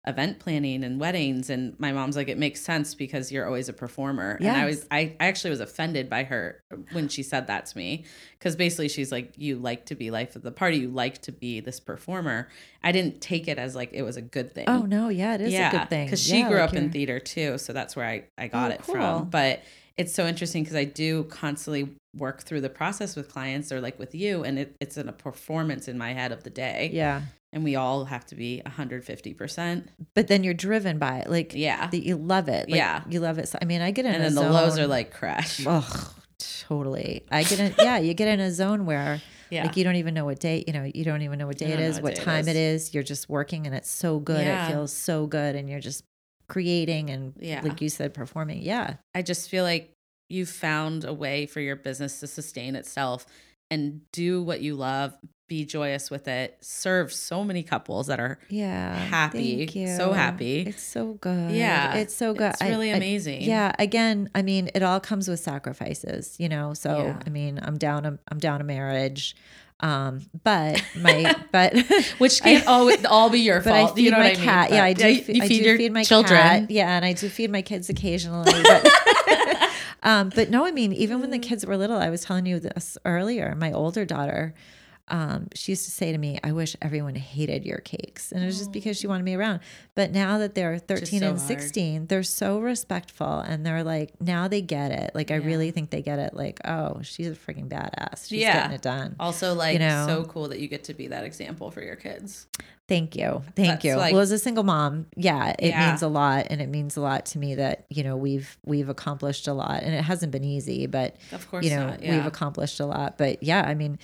[0.07, 3.73] event planning and weddings and my mom's like it makes sense because you're always a
[3.73, 4.37] performer.
[4.39, 7.77] And i was I, I actually was offended by her when she said that to
[7.77, 8.05] me
[8.39, 10.77] because basically she's like you like to be life of the party.
[10.77, 12.47] You like to be this performer.
[12.83, 14.65] I didn't take it as like it was a good thing.
[14.69, 16.05] Oh no, yeah, it is a good thing.
[16.07, 18.47] because she Yeah, grew like up in you're- theater too so that's where i, I
[18.47, 18.95] got Oh, it cool.
[18.95, 19.29] from.
[19.29, 19.61] But
[19.97, 23.99] it's so interesting because i do constantly work through the process with clients or like
[23.99, 26.89] with you and it, it's in a performance in my head of the day.
[26.93, 27.21] Yeah,
[27.53, 31.87] and we all have to be 150% but then you're driven by it, like yeah
[31.87, 32.69] that you love it.
[32.69, 33.03] Like, Yeah.
[33.09, 33.47] you love it.
[33.49, 37.25] So, I mean, I get in and then the lows are like crash Ugh, totally.
[37.31, 37.73] I get in.
[37.79, 39.21] Yeah, you get in a zone where.
[39.49, 41.57] yeah Like you don't even know what day, you know, you don't even know what
[41.57, 42.47] day it is, what what day time is.
[42.47, 42.93] it is.
[42.93, 44.45] You're just working and it's so good.
[44.45, 44.67] Yeah.
[44.67, 46.03] It feels so good and you're just
[46.49, 47.61] creating and Yeah.
[47.63, 48.61] like you said, performing.
[48.61, 48.95] Yeah.
[49.15, 49.91] i just feel like
[50.29, 53.25] you found a way for your business to sustain itself
[53.71, 55.13] and do what you love
[55.47, 58.93] be joyous with it serve so many couples that are Yeah.
[58.93, 59.57] Happy.
[59.59, 59.87] Thank you.
[59.95, 60.61] So happy.
[60.67, 61.51] It's so good.
[61.51, 61.95] Yeah.
[61.95, 62.51] It's so good.
[62.51, 63.71] it's really I- amazing yeah.
[63.79, 66.73] Again, I mean, it all comes with sacrifices, you know.
[66.73, 67.19] So Yeah.
[67.25, 69.35] I mean, I'm down a I'm down a marriage.
[69.79, 71.77] Um, but my but
[72.17, 74.35] which can't all, all be your But I fault feed you know my what I
[74.39, 74.43] mean?
[74.45, 74.71] cat.
[74.71, 75.07] yeah, I do.
[75.07, 76.71] you, you I feed do your feed my children cat.
[76.71, 78.51] Yeah, and I do feed my kids occasionally.
[78.63, 79.69] But,
[80.03, 82.59] um, but no, I mean, even when the kids were little, I was telling you
[82.59, 83.53] this earlier.
[83.55, 84.53] My older daughter,
[85.09, 88.45] um, she used to say to me, "I wish everyone hated your cakes," and it
[88.45, 89.61] was just because she wanted me around.
[89.95, 91.47] But now that they're thirteen so and hard.
[91.47, 95.11] sixteen, they're so respectful, and they're like, now they get it.
[95.15, 96.33] Like, I really think they get it.
[96.33, 98.27] Like, oh, she's a freaking badass.
[98.27, 98.53] She's Yeah.
[98.61, 99.15] getting it done.
[99.19, 100.05] also like you know.
[100.07, 102.47] so cool that you get to be that example for your kids
[102.87, 103.43] Thank you.
[103.57, 103.95] Thank That's you.
[103.97, 105.89] like- well, as a single mom, yeah, it Yeah.
[105.89, 108.87] means a lot and it means a lot to me that, you know, we've we've
[108.87, 112.25] accomplished a lot and it hasn't been easy, but Of course you know, not, we've
[112.25, 113.17] accomplished a lot.
[113.17, 113.99] But yeah, I mean,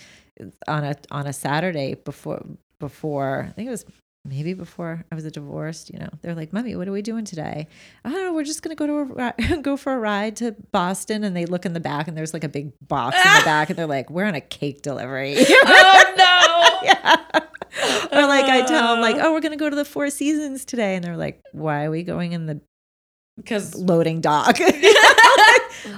[0.67, 2.43] on a on a Saturday before
[2.79, 3.85] before I think it was
[4.25, 7.67] maybe before I was divorced, you know, they're like, "Mommy, what are we doing today?"
[8.05, 8.33] I don't know.
[8.33, 11.65] We're just gonna go to a go for a ride to Boston, and they look
[11.65, 14.09] in the back, and there's like a big box in the back, and they're like,
[14.09, 17.15] "We're on a cake delivery." oh no yeah.
[18.11, 19.21] Or like I tell them like, uh.
[19.23, 22.03] oh, we're gonna go to the Four Seasons today, and they're like, why are we
[22.03, 22.61] going in the
[23.35, 24.59] because loading dock?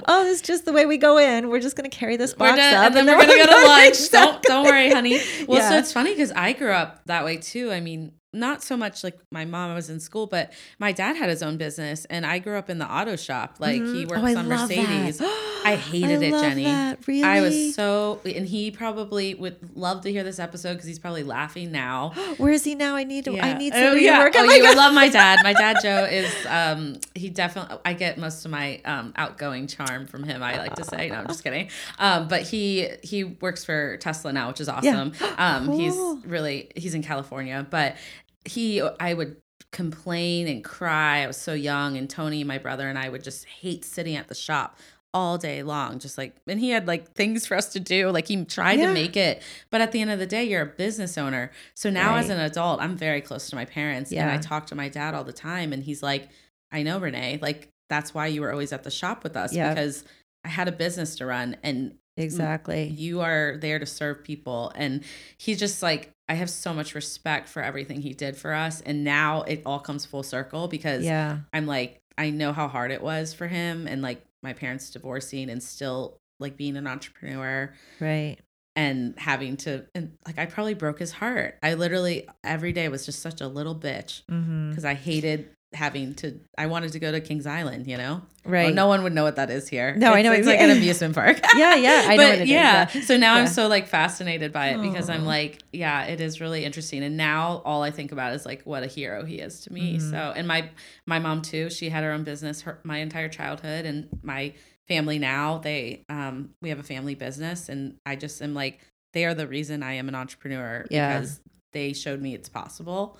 [0.08, 1.48] Oh, it's just the way we go in.
[1.48, 3.66] We're just gonna carry this we're box done, up, and then we're gonna go to
[3.68, 4.10] lunch.
[4.10, 5.20] Don't don't worry, honey.
[5.48, 7.70] Well, so it's funny because I grew up that way too.
[7.70, 11.28] I mean, not so much like my mom was in school, but my dad had
[11.30, 13.56] his own business, and I grew up in the auto shop.
[13.60, 14.48] Like he works Oh, on.
[14.48, 15.22] Mercedes.
[15.66, 16.64] I hated it, love Jenny.
[16.64, 17.04] that.
[17.08, 17.24] Really?
[17.24, 21.24] I was so, and he probably would love to hear this episode because he's probably
[21.24, 22.10] laughing now.
[22.36, 22.94] Where is he now?
[22.94, 23.36] I need to.
[23.40, 24.18] I need Oh, somebody yeah.
[24.18, 25.40] to work Oh, you would love my dad.
[25.42, 30.06] My dad Joe is um he definitely I get most of my um outgoing charm
[30.06, 31.08] from him, I like to say.
[31.08, 31.68] No, I'm just kidding.
[31.98, 35.12] Um but he he works for Tesla now, which is awesome.
[35.38, 35.78] Um Cool.
[35.78, 37.96] he's really he's in California, but
[38.44, 39.36] he I would
[39.72, 41.22] complain and cry.
[41.22, 44.28] I was so young and Tony, my brother and I would just hate sitting at
[44.28, 44.78] the shop
[45.14, 48.28] all day long just like and he had like things for us to do like
[48.28, 48.88] he tried Yeah.
[48.88, 51.88] to make it but at the end of the day you're a business owner so
[51.88, 54.90] now as an adult i'm very close to my parents and i talk to my
[54.90, 56.28] dad all the time and he's like
[56.70, 59.70] i know renee like that's why you were always at the shop with us Yeah.
[59.70, 60.04] because
[60.44, 62.88] i had a business to run and Exactly.
[62.88, 65.04] you are there to serve people and
[65.38, 69.04] he's just like i have so much respect for everything he did for us and
[69.04, 71.38] now it all comes full circle because Yeah.
[71.52, 75.50] i'm like i know how hard it was for him and like my parents divorcing
[75.50, 78.38] and still like being an entrepreneur Right.
[78.74, 83.04] and having to and like i probably broke his heart i literally every day was
[83.04, 84.70] just such a little bitch Mm-hmm.
[84.70, 88.66] because i hated having to i wanted to go to kings island you know Right.
[88.66, 90.70] Well, no one would know what that is here No, I know it's like an
[90.70, 91.74] amusement park Yeah.
[91.74, 92.04] Yeah.
[92.06, 92.48] I know but what it is.
[92.48, 92.86] yeah.
[92.86, 93.40] so now Yeah.
[93.40, 97.16] i'm so like fascinated by it because i'm like yeah it is really interesting and
[97.16, 100.10] now all i think about is like what a hero he is to me Mhm.
[100.10, 100.70] so and my
[101.06, 104.54] my mom too she had her own business her my entire childhood and my
[104.86, 108.78] family now they um we have a family business and i just am like
[109.12, 111.18] they are the reason i am an entrepreneur Yeah.
[111.18, 111.40] because
[111.72, 113.18] they showed me it's possible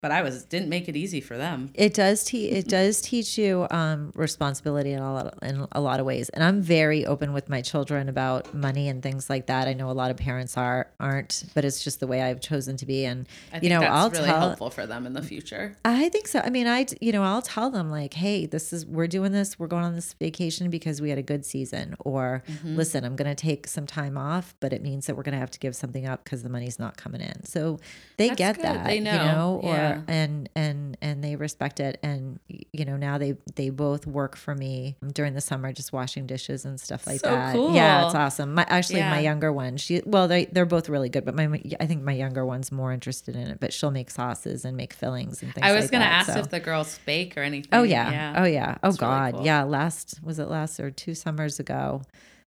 [0.00, 3.36] but i was didn't make it easy for them It does te- it does teach
[3.38, 7.04] you um, responsibility in a lot of, in a lot of ways, and I'm very
[7.06, 9.66] open with my children about money and things like that.
[9.68, 12.76] I know a lot of parents are aren't, but it's just the way I've chosen
[12.78, 13.04] to be.
[13.04, 16.08] And i you know, that's I'll really tell helpful for them in the future I
[16.10, 16.40] think so.
[16.40, 19.58] I mean, I you know I'll tell them like, hey, this is we're doing this.
[19.58, 21.96] We're going on this vacation because we had a good season.
[22.00, 22.76] Or Mm-hmm.
[22.76, 25.38] listen, I'm going to take some time off, but it means that we're going to
[25.38, 27.44] have to give something up because the money's not coming in.
[27.44, 27.78] So
[28.16, 28.64] they That's get good.
[28.64, 28.86] that.
[28.86, 29.16] They you know.
[29.32, 29.60] know.
[29.62, 29.87] Or Yeah.
[30.08, 34.54] And and and they respect it and you know now they they both work for
[34.54, 37.74] me during the summer just washing dishes and stuff like So that cool.
[37.74, 39.10] yeah it's awesome my actually Yeah.
[39.10, 42.12] my younger one she well they they're both really good but my i think my
[42.12, 45.66] younger one's more interested in it but she'll make sauces and make fillings and things
[45.66, 46.38] I was like gonna that, ask so.
[46.40, 47.70] if the girls bake or anything.
[47.72, 48.34] Oh yeah.
[48.38, 48.76] Oh yeah.
[48.82, 49.34] Oh That's really god.
[49.34, 49.44] cool.
[49.44, 49.62] Yeah.
[49.64, 52.02] Last was it last or two summers ago?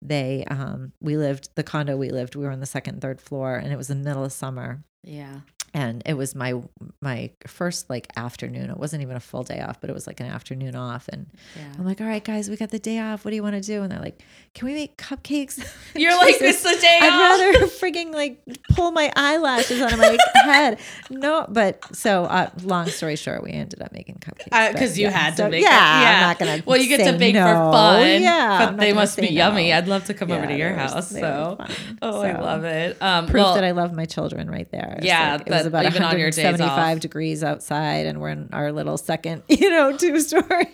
[0.02, 3.56] They um we lived the condo we lived, we were on the second, third floor,
[3.56, 4.82] and it was the middle of summer.
[5.02, 5.40] Yeah.
[5.76, 6.54] And it was my
[7.00, 8.70] my first like afternoon.
[8.70, 11.08] It wasn't even a full day off, but it was like an afternoon off.
[11.08, 11.64] And Yeah.
[11.76, 13.24] I'm like, all right, guys, we got the day off.
[13.24, 13.82] What do you want to do?
[13.82, 14.22] And they're like,
[14.54, 15.58] can we make cupcakes?
[15.96, 17.40] You're like, this is the day I'd off.
[17.40, 18.40] rather frigging like
[18.76, 20.78] pull my eyelashes out of my head.
[21.10, 25.06] No, but so uh, long story short, we ended up making cupcakes because but you
[25.06, 26.14] yeah, had to so- make Yeah, it.
[26.14, 26.62] I'm not gonna.
[26.64, 28.22] Well, you get to bake for fun.
[28.22, 29.72] Yeah, but they must be say yummy.
[29.72, 30.94] I'd love to come over to your house.
[31.12, 31.58] were So,
[32.00, 32.96] oh, I love it.
[33.02, 35.00] Um, Proof well, that I love my children right there.
[35.02, 37.00] Yeah, like, was about even on your days 175 off.
[37.00, 40.66] degrees outside, and we're in our little second, you know, two story,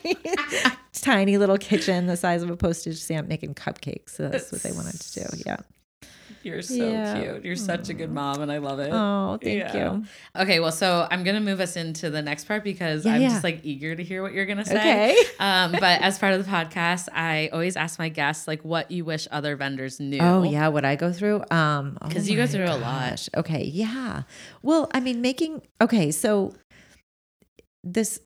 [0.93, 4.11] tiny little kitchen the size of a postage stamp making cupcakes.
[4.11, 5.25] So that's what they wanted to do.
[5.45, 5.57] Yeah.
[6.43, 7.19] You're so Yeah.
[7.19, 7.45] cute.
[7.45, 8.91] You're such a good mom, and I love it.
[8.93, 9.93] Oh, thank Yeah.
[9.95, 10.03] you.
[10.35, 13.43] Okay, well, so I'm gonna move us into the next part because Yeah, I'm just
[13.43, 14.75] like eager to hear what you're gonna say.
[14.77, 15.15] Okay.
[15.39, 19.03] Um, but as part of the podcast, I always ask my guests like what you
[19.05, 20.19] wish other vendors knew.
[20.21, 21.43] Oh yeah, what I go through.
[21.49, 23.27] Um, 'Cause oh you go through a lot.
[23.35, 24.23] Okay, yeah.
[24.61, 26.53] Well, I mean, making okay, so
[27.83, 28.19] this,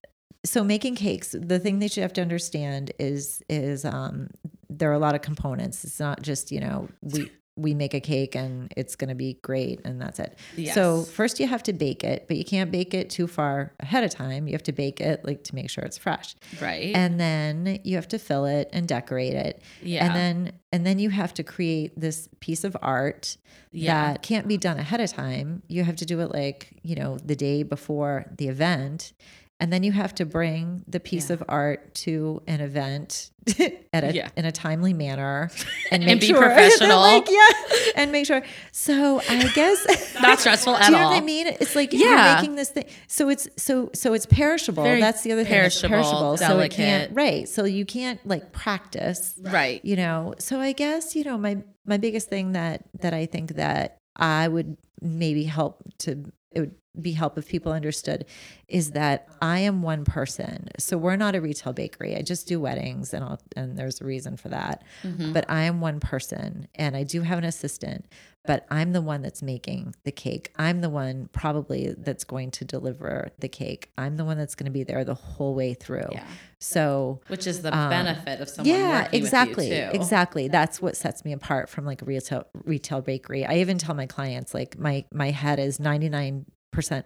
[0.46, 1.34] so making cakes.
[1.38, 4.30] The thing that you have to understand is is um,
[4.70, 5.84] there are a lot of components.
[5.86, 9.40] It's not just you know we we make a cake and it's going to be
[9.42, 10.38] great and that's it.
[10.74, 14.04] So first you have to bake it, but you can't bake it too far ahead
[14.04, 14.48] of time.
[14.48, 16.36] You have to bake it like to make sure it's fresh.
[16.62, 16.94] Right.
[16.94, 20.06] And then you have to fill it and decorate it yeah.
[20.06, 23.38] and then and then you have to create this piece of art
[23.72, 24.12] Yeah.
[24.14, 27.18] that can't be done ahead of time you have to do it like you know
[27.24, 29.14] the day before the event
[29.60, 31.36] and then you have to bring the piece Yeah.
[31.36, 33.32] of art to an event
[33.94, 34.30] at a Yeah.
[34.36, 35.50] in a timely manner
[35.92, 37.00] and And be sure professional.
[37.00, 37.48] like yeah
[37.96, 38.42] and make sure
[38.72, 39.86] so i guess
[40.22, 41.12] Not stressful at do you know all.
[41.12, 42.00] what i mean it's like Yeah.
[42.00, 45.54] you're making this thing so it's so so it's perishable Very that's the other thing
[45.54, 49.84] perishable, perishable so it can't right so you can't like practice right.
[49.86, 53.54] you know so i guess you know my my biggest thing that that i think
[53.56, 58.26] that i would maybe help to it would be help if people understood
[58.70, 60.70] is that i am one person.
[60.80, 62.16] So we're not a retail bakery.
[62.16, 64.82] I just do weddings and i'll and there's a reason for that.
[65.04, 65.34] Mhm.
[65.34, 68.06] but i am one person and i do have an assistant
[68.48, 72.64] but i'm the one that's making the cake i'm the one probably that's going to
[72.66, 76.08] deliver the cake i'm the one that's going to be there the whole way through
[76.12, 76.24] Yeah.
[76.60, 79.70] so Which is the Um, benefit of someone yeah, exactly.
[79.70, 79.96] with you too.
[79.96, 80.48] Exactly.
[80.48, 83.46] That's what sets me apart from like a retail retail bakery.
[83.46, 86.46] I even tell my clients like my my head is 99%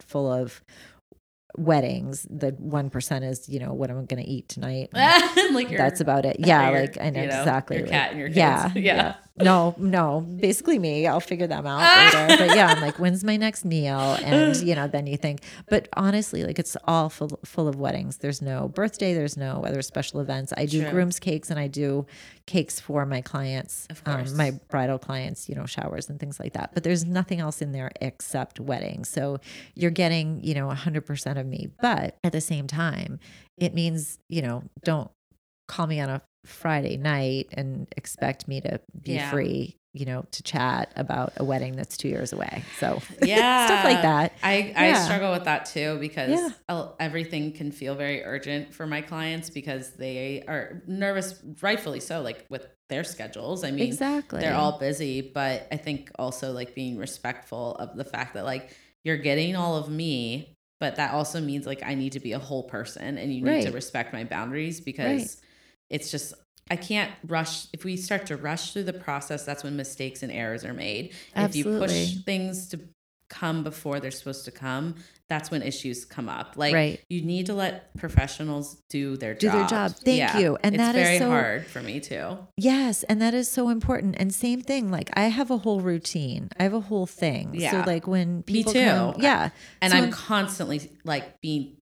[0.04, 0.64] full of
[1.58, 2.28] weddings.
[2.30, 4.90] The 1% is, you know, what I'm going to eat tonight.
[4.94, 6.38] like That's about it.
[6.46, 7.78] Yeah, like I know you know, exactly.
[7.78, 8.38] your like- cat and your kids.
[8.38, 9.16] Yeah, Yeah.
[9.42, 11.08] No, no, basically me.
[11.08, 12.36] I'll figure them out later.
[12.46, 14.18] But yeah, I'm like, when's my next meal?
[14.24, 15.42] And you know, then you think.
[15.70, 18.18] But honestly, like it's all full full of weddings.
[18.18, 19.14] There's no birthday.
[19.14, 20.54] There's no other special events.
[20.58, 20.92] I do True.
[20.92, 22.06] grooms cakes and I do
[22.48, 24.32] cakes for my clients, Of course.
[24.32, 25.48] um, my bridal clients.
[25.50, 26.72] You know, showers and things like that.
[26.74, 29.10] But there's nothing else in there except weddings.
[29.10, 29.40] So
[29.76, 31.70] you're getting you know 100 percent of me.
[31.82, 33.20] But at the same time,
[33.58, 35.10] it means you know don't
[35.68, 39.30] call me on a Friday night and expect me to be Yeah.
[39.30, 42.64] free, you know, to chat about a wedding that's two years away.
[42.80, 44.34] So yeah stuff like that.
[44.42, 46.88] I, I struggle with that too because Yeah.
[47.00, 52.46] everything can feel very urgent for my clients because they are nervous, rightfully so, like
[52.50, 53.64] with their schedules.
[53.64, 54.40] I mean, exactly.
[54.40, 58.72] they're all busy, but I think also like being respectful of the fact that like
[59.04, 62.40] you're getting all of me, but that also means like I need to be a
[62.40, 65.46] whole person and you need to respect my boundaries because Right.
[65.90, 66.34] It's just
[66.72, 70.32] I can't rush if we start to rush through the process that's when mistakes and
[70.32, 71.14] errors are made.
[71.36, 71.72] Absolutely.
[71.86, 72.80] If you push things to
[73.28, 74.96] come before they're supposed to come,
[75.30, 76.54] that's when issues come up.
[76.58, 77.00] Like Right.
[77.10, 79.40] you need to let professionals do their job.
[79.42, 79.70] Do job.
[79.70, 79.96] their job.
[79.98, 80.38] Thank Yeah.
[80.40, 80.58] you.
[80.64, 82.38] And it's that is very so- hard for me too.
[82.58, 84.16] Yes, and that is so important.
[84.20, 86.50] And same thing, like I have a whole routine.
[86.60, 87.54] I have a whole thing.
[87.54, 87.72] Yeah.
[87.72, 88.86] So like when Me people too.
[88.86, 89.50] come, yeah.
[89.82, 91.78] and So I'm when- constantly like being.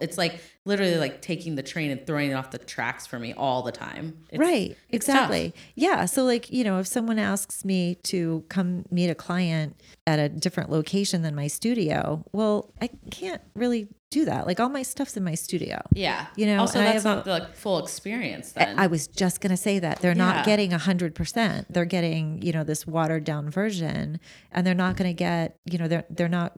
[0.00, 3.32] It's like literally like taking the train and throwing it off the tracks for me
[3.34, 4.18] all the time.
[4.30, 5.14] It's- right it's tough.
[5.16, 9.80] exactly yeah so like you know if someone asks me to come meet a client
[10.06, 14.68] at a different location than my studio well i can't really do that like all
[14.68, 16.26] my stuff's in my studio Yeah.
[16.36, 18.52] You know, Also, that's have not a- the like, full experience.
[18.52, 20.32] Then I was just going to say that they're Yeah.
[20.32, 21.72] not getting a hundred percent.
[21.72, 25.78] They're getting, you know, this watered down version and they're not going to get, you
[25.78, 26.52] know, they're, they're not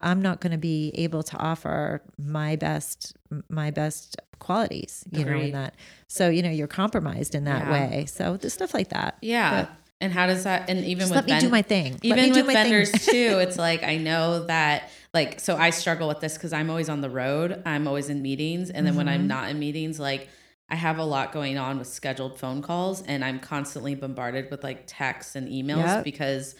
[0.00, 3.16] I'm not going to be able to offer my best
[3.48, 5.74] my best qualities, you know, in that.
[6.08, 7.72] So, you know, you're compromised in that Yeah.
[7.72, 8.06] way.
[8.06, 9.16] So, the stuff like that.
[9.22, 9.62] Yeah.
[9.62, 10.68] But and how does that?
[10.68, 11.98] And even with let me ven- do my thing.
[12.02, 16.34] Even with vendors too it's like i know that like so i struggle with this
[16.34, 19.14] because i'm always on the road i'm always in meetings and then when Mm-hmm.
[19.14, 20.28] i'm not in meetings like
[20.68, 24.62] i have a lot going on with scheduled phone calls and i'm constantly bombarded with
[24.64, 26.04] like texts and emails Yep.
[26.04, 26.54] because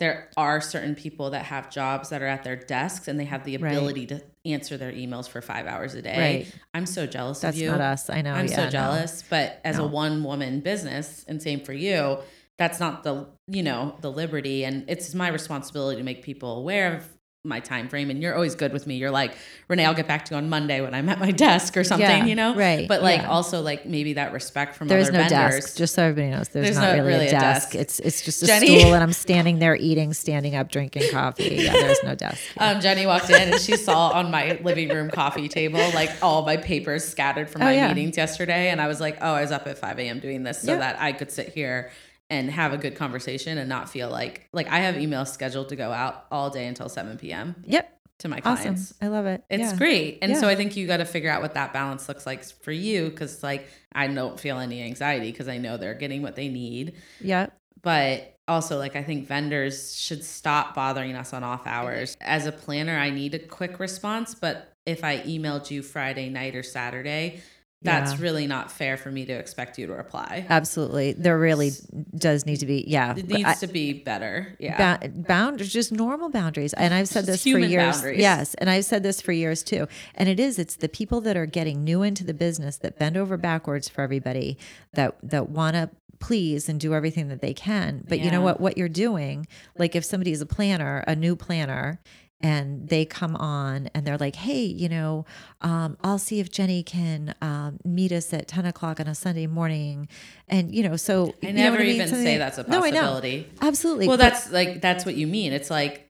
[0.00, 3.44] there are certain people that have jobs that are at their desks and they have
[3.44, 3.70] the Right.
[3.72, 6.54] ability to answer their emails for five hours a day Right.
[6.74, 8.10] i'm so jealous That's of you That's not us.
[8.10, 8.32] I know.
[8.32, 8.70] I'm yeah, so no.
[8.70, 9.22] jealous.
[9.30, 9.84] But as No.
[9.84, 12.18] a one woman business, and same for you,
[12.58, 16.96] that's not the you know the liberty, and it's my responsibility to make people aware
[16.96, 17.08] of
[17.44, 18.10] my time frame.
[18.10, 18.96] And you're always good with me.
[18.96, 19.34] You're like
[19.68, 22.06] Renee, I'll get back to you on Monday when I'm at my desk or something.
[22.06, 23.30] Yeah, you know, right, But like yeah.
[23.30, 25.64] also like maybe that respect from There is other no vendors.
[25.64, 25.76] desk.
[25.78, 27.70] Just so everybody knows, there's, There's not not really, really a, desk.
[27.72, 27.74] desk.
[27.76, 31.44] It's it's just a Jenny- stool, and I'm standing there eating, standing up, drinking coffee.
[31.62, 32.42] Yeah, there's no desk.
[32.58, 36.44] um, Jenny walked in and she saw on my living room coffee table like all
[36.44, 38.68] my papers scattered from Oh, my meetings yesterday.
[38.68, 40.20] And I was like, oh, I was up at 5 a.m.
[40.20, 41.90] doing this so that I could sit here
[42.30, 45.76] and have a good conversation and not feel like like I have emails scheduled to
[45.76, 47.56] go out all day until 7 p.m.
[47.66, 48.62] Yep, to my awesome.
[48.62, 48.94] clients.
[49.02, 49.44] I love it.
[49.50, 49.76] It's Yeah.
[49.76, 50.18] great.
[50.22, 52.72] And so I think you got to figure out what that balance looks like for
[52.72, 56.48] you because like I don't feel any anxiety because I know they're getting what they
[56.48, 57.52] need Yep.
[57.82, 62.50] but also like i think vendors should stop bothering us on off hours as a
[62.52, 67.40] planner i need a quick response but if i emailed you friday night or saturday
[67.82, 68.18] that's Yeah.
[68.20, 71.12] really not fair for me to expect you to reply Absolutely.
[71.14, 71.70] There really
[72.16, 72.84] does need to be.
[72.86, 73.14] Yeah.
[73.16, 76.72] it needs I- to be better yeah Ba- boundaries, just normal boundaries.
[76.74, 77.96] And I've said Just this for years.
[77.96, 78.20] boundaries.
[78.20, 78.54] Yes.
[78.54, 79.86] And I've said this for years too.
[80.14, 83.16] And it is, it's the people that are getting new into the business that bend
[83.16, 84.58] over backwards for everybody
[84.92, 88.04] that, that want to please and do everything that they can.
[88.06, 89.46] But you know what, what you're doing,
[89.78, 91.98] like if somebody is a planner, a new planner,
[92.40, 95.26] and they come on and they're like, hey, you know,
[95.60, 99.46] um, I'll see if Jenny can um, meet us at 10 o'clock on a Sunday
[99.46, 100.08] morning.
[100.48, 101.94] And, you know, so i you know never what mean?
[101.96, 103.00] even Something say like- that's a No, I know.
[103.00, 104.08] possibility Absolutely.
[104.08, 106.09] well But- that's like that's what you mean it's like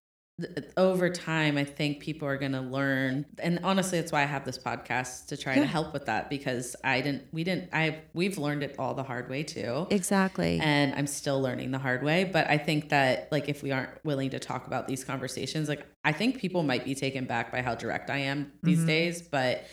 [0.76, 4.44] over time i think people are going to learn and honestly that's why i have
[4.44, 5.60] this podcast to try Yeah.
[5.62, 9.02] to help with that because i didn't we didn't i we've learned it all the
[9.02, 10.58] hard way too exactly.
[10.62, 13.90] and i'm still learning the hard way but i think that like if we aren't
[14.04, 17.62] willing to talk about these conversations like i think people might be taken back by
[17.62, 19.64] how direct i am these days but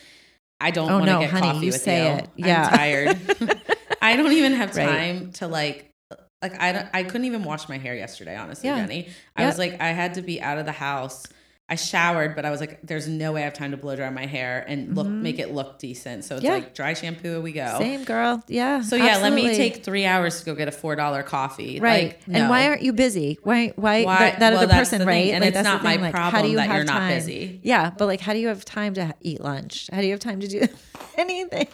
[0.60, 0.94] i don't Mm-hmm.
[0.94, 2.28] Oh, want to no, get honey, coffee you with say you it.
[2.36, 2.66] Yeah.
[2.66, 3.60] i'm tired
[4.02, 4.86] i don't even have Right.
[4.86, 5.84] time to like
[6.42, 8.80] like I don't, I couldn't even wash my hair yesterday, honestly, Yeah.
[8.80, 9.08] Jenny.
[9.36, 9.48] I Yep.
[9.50, 11.24] was like, I had to be out of the house.
[11.70, 14.08] I showered, but I was like, there's no way I have time to blow dry
[14.08, 16.24] my hair and look make it look decent.
[16.24, 16.46] So it's Mm-hmm.
[16.54, 16.58] Yeah.
[16.60, 17.76] like dry shampoo, we go.
[17.78, 18.42] Same girl.
[18.48, 18.80] Yeah.
[18.80, 21.78] So yeah, let me take three hours to go get a four dollar coffee.
[21.78, 22.04] Right.
[22.08, 22.48] Like, And no.
[22.50, 23.38] why aren't you busy?
[23.42, 25.24] Why why, Why- that, that well, other person, right?
[25.26, 25.34] thing.
[25.34, 27.14] And it's not my like, how do you that have you're not time?
[27.16, 27.60] busy.
[27.62, 29.88] Yeah, but like how do you have time to eat lunch?
[29.92, 30.66] How do you have time to do
[31.18, 31.68] anything?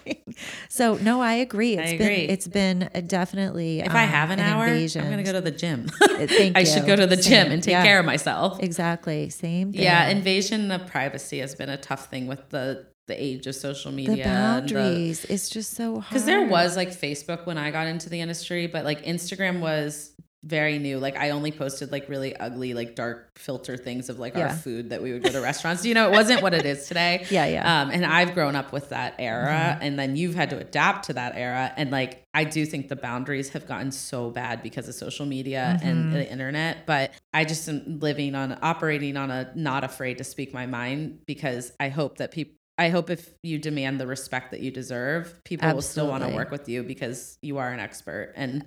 [0.69, 1.75] So no, I agree.
[1.79, 2.17] It's I been agree.
[2.25, 5.05] it's been a definitely If I um, have an, hour, invasion.
[5.05, 5.87] I'm gonna go to the gym.
[5.89, 6.53] Thank you.
[6.57, 7.45] I should go to the Same.
[7.45, 7.85] gym and take Yeah.
[7.85, 8.61] care of myself.
[8.61, 9.31] Exactly.
[9.31, 9.83] Same thing.
[9.85, 13.93] Yeah, invasion of privacy has been a tough thing with the the age of social
[13.93, 14.25] media.
[14.25, 15.25] and the- boundaries.
[15.27, 16.09] it's just so hard.
[16.09, 20.13] because there was like Facebook when I got into the industry, but like Instagram was
[20.45, 20.99] very new.
[20.99, 24.49] Like I only posted like really ugly, like dark filter things of like Yeah.
[24.49, 25.85] our food that we would go to restaurants.
[25.87, 27.25] You know, it wasn't what it is today.
[27.31, 27.63] Yeah, yeah.
[27.65, 27.89] Mm-hmm.
[27.89, 31.15] Um, and I've grown up with that era, and then you've had to adapt to
[31.15, 31.73] that era.
[31.77, 35.79] And like I do think the boundaries have gotten so bad because of social media
[35.79, 35.89] Mm-hmm.
[35.89, 36.85] and the internet.
[36.87, 41.21] But I just am living on operating on a not afraid to speak my mind
[41.27, 42.55] because I hope that people.
[42.77, 46.31] I hope if you demand the respect that you deserve, people will still want to
[46.35, 48.33] work with you because you are an expert.
[48.35, 48.65] And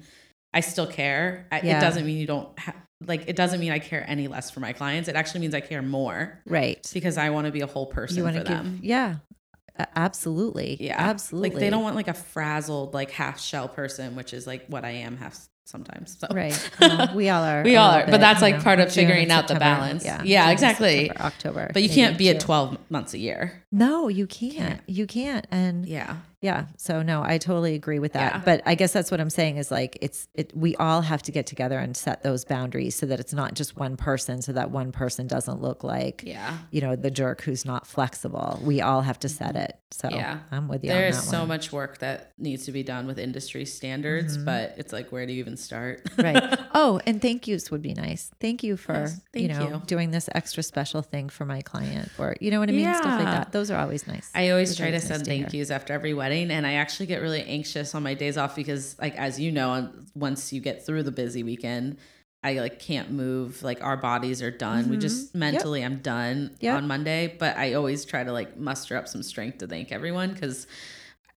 [0.54, 1.48] I still care.
[1.52, 1.78] I, Yeah.
[1.78, 3.26] It doesn't mean you don't ha- like.
[3.28, 5.08] It doesn't mean I care any less for my clients.
[5.10, 6.90] It actually means I care more right.
[6.94, 8.80] because I want to be a whole person You for give them.
[8.82, 9.16] yeah.
[9.96, 10.78] Absolutely.
[10.80, 11.52] Yeah, Absolutely.
[11.52, 14.84] Like they don't want like a frazzled like half shell person, which is like what
[14.84, 16.18] I am half sometimes.
[16.20, 16.28] So.
[16.34, 16.72] Right.
[16.80, 17.64] Well, we all are.
[17.64, 20.06] We all are, but that's like part of June figuring out the balance.
[20.06, 20.22] Yeah.
[20.24, 21.08] Yeah, June, exactly.
[21.08, 21.70] September, October.
[21.74, 23.64] But you can't be at 12 months a year.
[23.72, 24.56] No, you can't.
[24.56, 24.82] Can't.
[24.88, 25.46] You can't.
[25.52, 26.16] And Yeah.
[26.42, 26.68] yeah.
[26.78, 28.36] So no, I totally agree with that.
[28.36, 28.42] Yeah.
[28.46, 31.32] But I guess that's what I'm saying is like it's it we all have to
[31.34, 34.72] get together and set those boundaries so that it's not just one person, so that
[34.72, 36.58] one person doesn't look like Yeah.
[36.72, 38.60] you know, the jerk who's not flexible.
[38.64, 39.78] We all have to set it.
[39.92, 40.40] So Yeah.
[40.52, 40.90] I'm with you.
[40.90, 41.50] There is so one.
[41.50, 45.34] much work that needs to be done with industry standards, but it's like, where do
[45.34, 46.06] you even start?
[46.06, 46.22] Mm-hmm.
[46.22, 46.60] right.
[46.80, 48.30] Oh, and thank yous would be nice.
[48.40, 49.82] Thank you for Yes, you know you.
[49.88, 53.06] doing this extra special thing for my client, or you know what I mean, stuff
[53.06, 53.32] like Yeah.
[53.40, 53.52] that.
[53.58, 54.30] Those are always nice.
[54.36, 55.60] I always Those try to nice send to thank hear.
[55.62, 58.96] yous after every wedding, and I actually get really anxious on my days off because,
[59.00, 61.98] like, as you know, once you get through the busy weekend,
[62.44, 63.64] I like can't move.
[63.64, 64.90] Like our bodies are done.
[64.90, 65.40] We just mm-hmm.
[65.40, 66.78] mentally, I'm done Yep.
[66.78, 67.36] on Monday.
[67.40, 70.68] But I always try to like muster up some strength to thank everyone because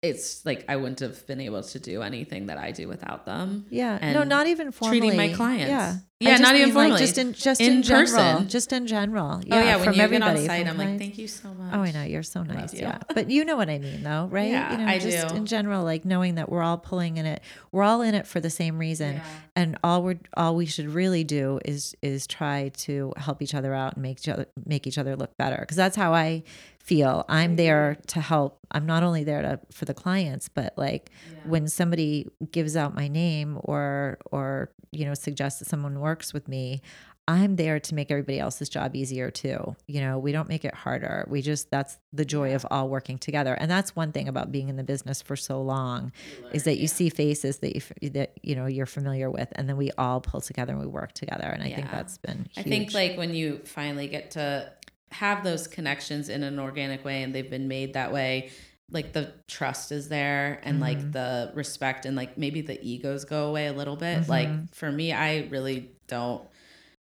[0.01, 3.65] it's like I wouldn't have been able to do anything that I do without them.
[3.69, 3.97] Yeah.
[3.99, 4.99] And no, not even formally.
[4.99, 5.69] treating my clients.
[5.69, 5.95] Yeah.
[6.21, 6.99] Yeah, not even mean, like, formally.
[6.99, 8.41] just in just In in, general.
[8.41, 9.35] Just in general.
[9.37, 9.55] Oh, yeah.
[9.55, 10.41] oh yeah, when from you everybody.
[10.41, 11.73] get on site, I'm like, thank you so much.
[11.73, 12.73] Oh, I know you're so nice.
[12.73, 14.49] Yeah, but you know what I mean, though, right?
[14.51, 15.35] Yeah, you know, I just do.
[15.35, 18.41] in general, like knowing that we're all pulling in it, we're all in it for
[18.41, 19.23] the same reason, Yeah.
[19.55, 23.73] and all we're all we should really do is is try to help each other
[23.73, 26.43] out and make each other make each other look better, because that's how I
[26.89, 27.23] feel.
[27.29, 27.55] I'm mm-hmm.
[27.57, 28.59] there to help.
[28.71, 31.11] I'm not only there to for the clients, but like
[31.45, 36.47] when somebody gives out my name or or you know suggests that someone works with
[36.47, 36.81] me
[37.29, 39.75] i'm there to make everybody else's job easier too.
[39.85, 41.27] You know we don't make it harder.
[41.29, 43.53] We just that's the joy of all working together.
[43.53, 46.11] And that's one thing about being in the business for so long
[46.51, 49.77] is that you see faces that you that you know you're familiar with and then
[49.77, 51.45] we all pull together and we work together.
[51.45, 54.71] And i think that's been I think like when you finally get to
[55.11, 58.51] have those connections in an organic way and they've been made that way,
[58.91, 60.83] like the trust is there and Mm-hmm.
[60.83, 64.21] like the respect and like maybe the egos go away a little bit.
[64.21, 64.31] Mm-hmm.
[64.31, 66.43] Like for me, I really don't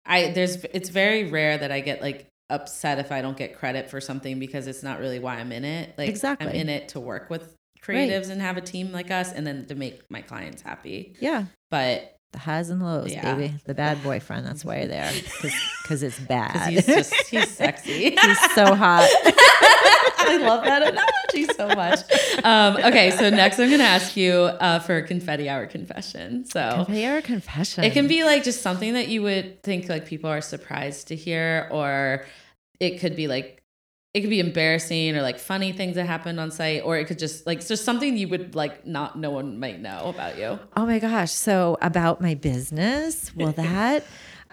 [0.07, 3.89] I there's it's very rare that I get like upset if I don't get credit
[3.91, 5.95] for something because it's not really why I'm in it.
[5.97, 6.49] Like Exactly.
[6.49, 9.67] I'm in it to work with creatives and have a team like us and then
[9.67, 11.15] to make my clients happy.
[11.21, 13.35] yeah But the highs and lows Yeah.
[13.35, 15.11] baby the bad boyfriend that's why you're there
[15.83, 18.11] because it's bad he's just he's sexy.
[18.21, 19.09] he's so hot
[20.27, 22.01] I love that analogy so much.
[22.45, 26.47] Um, okay, so next I'm going to ask you uh, for a confetti hour confession.
[26.47, 30.07] So confetti hour confession it can be like just something that you would think like
[30.07, 32.25] people are surprised to hear, or
[32.81, 33.63] it could be like
[34.15, 37.19] it could be embarrassing or like funny things that happened on site, or it could
[37.19, 40.59] just like just something you would like not no one might know about you.
[40.77, 41.33] Oh my gosh.
[41.33, 44.05] So about my business, well that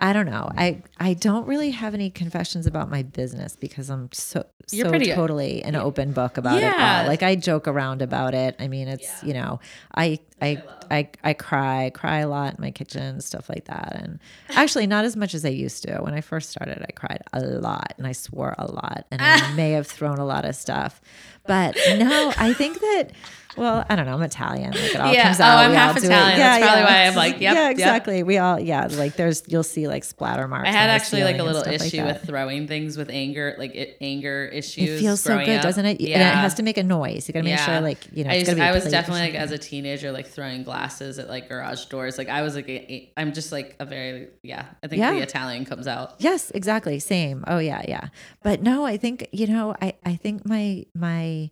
[0.03, 0.49] I don't know.
[0.57, 4.89] I I don't really have any confessions about my business because I'm so You're so
[4.89, 7.01] pretty- uh, totally an open book about it Yeah.
[7.03, 7.07] all.
[7.07, 8.55] Like I joke around about it.
[8.59, 9.59] I mean, it's, you know,
[9.93, 13.95] I I I I cry, cry a lot in my kitchen, stuff like that.
[13.95, 15.97] And actually not as much as I used to.
[15.99, 19.53] When I first started, I cried a lot and I swore a lot and I
[19.55, 20.99] may have thrown a lot of stuff.
[21.45, 23.09] But no, I think that
[23.57, 24.13] well, I don't know.
[24.13, 24.71] I'm Italian.
[24.71, 25.23] Like it all Yeah.
[25.23, 25.43] comes Oh.
[25.43, 26.05] I'm We half do it.
[26.05, 26.39] Italian.
[26.39, 27.71] That's probably why I'm like, yep, yeah, yep.
[27.71, 28.23] exactly.
[28.23, 30.67] We all, yeah, like there's, you'll see like splatter marks.
[30.67, 33.75] I had actually like a little stuff like issue with throwing things with anger, like
[33.75, 34.89] it, anger issues.
[34.89, 35.63] It feels so good, up.
[35.63, 35.99] doesn't it?
[35.99, 37.27] And it has to make a noise.
[37.27, 38.71] You got to make sure, like you know, I, it's used, gotta be a I
[38.73, 42.17] was definitely like as a teenager, like throwing glasses at like garage doors.
[42.17, 44.65] Like I was like, I'm just like a very yeah.
[44.81, 45.11] I think Yeah.
[45.11, 46.15] the Italian comes out.
[46.19, 46.97] Yes, exactly.
[46.99, 47.43] Same.
[47.47, 48.07] Oh yeah, yeah.
[48.41, 51.51] But no, I think you know, I I think my my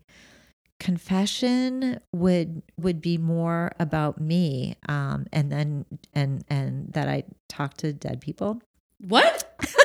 [0.79, 7.75] confession would would be more about me, um, and then and and that I talk
[7.77, 8.61] to dead people.
[8.99, 9.45] What?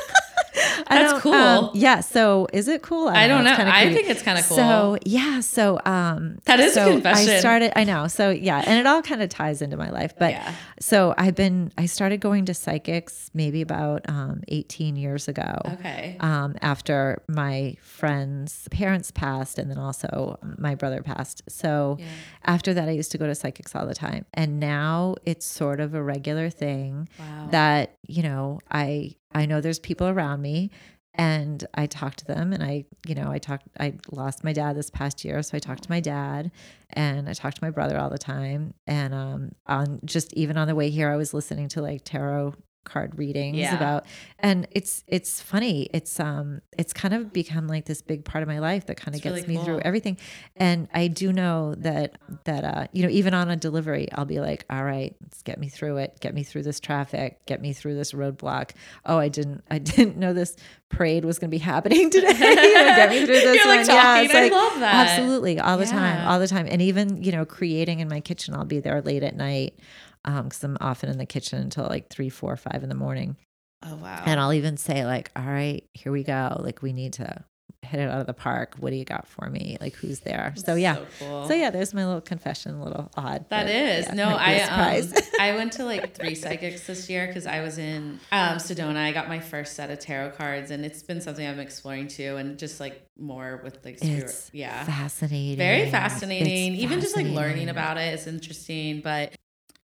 [0.87, 1.33] I That's cool.
[1.33, 1.99] um, yeah.
[2.01, 3.07] So is it cool?
[3.07, 3.51] I don't know.
[3.51, 4.57] It's kinda I think it's kind of cool.
[4.57, 7.29] So yeah, so um That is a so confession.
[7.29, 8.07] I started I know.
[8.07, 10.13] So yeah, and it all kind of ties into my life.
[10.17, 10.53] But Yeah.
[10.79, 15.57] so I've been I started going to psychics maybe about um 18 years ago.
[15.73, 16.17] okay.
[16.19, 21.41] Um, after my friend's parents passed, and then also my brother passed.
[21.49, 22.05] So Yeah.
[22.45, 25.79] after that, I used to go to psychics all the time, and now it's sort
[25.79, 27.47] of a regular thing Wow.
[27.51, 30.71] that you know i i know there's people around me
[31.13, 34.75] and i talk to them and i you know i talked i lost my dad
[34.75, 36.51] this past year so i talked to my dad
[36.91, 40.67] and i talked to my brother all the time and um on just even on
[40.67, 42.53] the way here i was listening to like tarot
[42.85, 43.75] card readings Yeah.
[43.75, 44.05] about
[44.39, 48.47] and it's it's funny it's um it's kind of become like this big part of
[48.47, 50.17] my life that kind of It's gets really me through everything
[50.55, 54.39] and i do know that that uh you know even on a delivery i'll be
[54.39, 57.73] like all right let's get me through it get me through this traffic get me
[57.73, 58.71] through this roadblock
[59.05, 60.55] oh i didn't i didn't know this
[60.89, 63.79] parade was going to be happening today you know, get me through this You're, like,
[63.87, 63.95] one.
[63.95, 64.25] yeah talking.
[64.25, 65.07] it's I like love that.
[65.09, 68.53] absolutely all the time all the time and even you know creating in my kitchen
[68.53, 69.79] i'll be there late at night
[70.25, 73.37] um because i'm often in the kitchen until like three four five in the morning
[73.85, 74.23] oh wow.
[74.25, 76.57] and I'll even say like, "All right, here we go.
[76.59, 77.43] Like we need to
[77.81, 78.75] hit it out of the park.
[78.79, 79.77] What do you got for me?
[79.79, 80.95] Like who's there?" So yeah.
[80.95, 81.47] So cool.
[81.47, 83.45] So yeah, there's my little confession, a little odd.
[83.49, 85.13] That is yeah, no, I um.
[85.39, 88.97] I went to like three psychics this year because I was in um, Sedona.
[88.97, 92.37] I got my first set of tarot cards, and it's been something I'm exploring too,
[92.37, 94.23] and just like more with like spirit.
[94.23, 95.57] it's yeah, fascinating.
[95.57, 96.73] very fascinating.
[96.73, 99.33] It's Even just like learning about it is interesting, but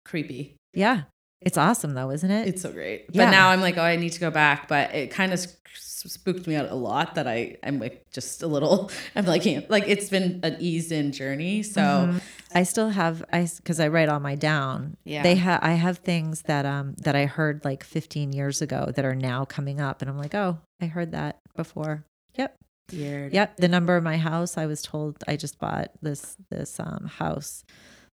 [0.07, 0.57] creepy.
[0.75, 1.03] Yeah.
[1.43, 2.49] It's awesome though, isn't it?
[2.49, 3.07] It's so great.
[3.13, 3.27] Yeah.
[3.27, 4.69] But now I'm like, oh, I need to go back.
[4.69, 5.45] But it kind of
[5.75, 8.91] spooked me out a lot that I I'm like just a little.
[9.17, 11.63] I'm like like it's been an eased in journey.
[11.63, 12.19] So Mm-hmm.
[12.55, 14.97] I still have I because I write all my down.
[15.05, 15.23] Yeah.
[15.23, 19.05] They have I have things that um that I heard like 15 years ago that
[19.05, 22.05] are now coming up, and I'm like, oh, I heard that before.
[22.37, 22.57] Yep.
[22.93, 23.35] weird.
[23.35, 23.57] Yep.
[23.59, 24.57] The number of my house.
[24.57, 27.65] I was told I just bought this this um house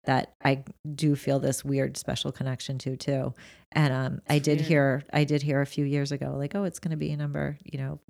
[0.04, 3.34] that I do feel this weird special connection to too.
[3.72, 4.68] And um I did weird.
[4.68, 7.16] hear I did hear a few years ago like oh it's going to be a
[7.16, 8.00] number, you know,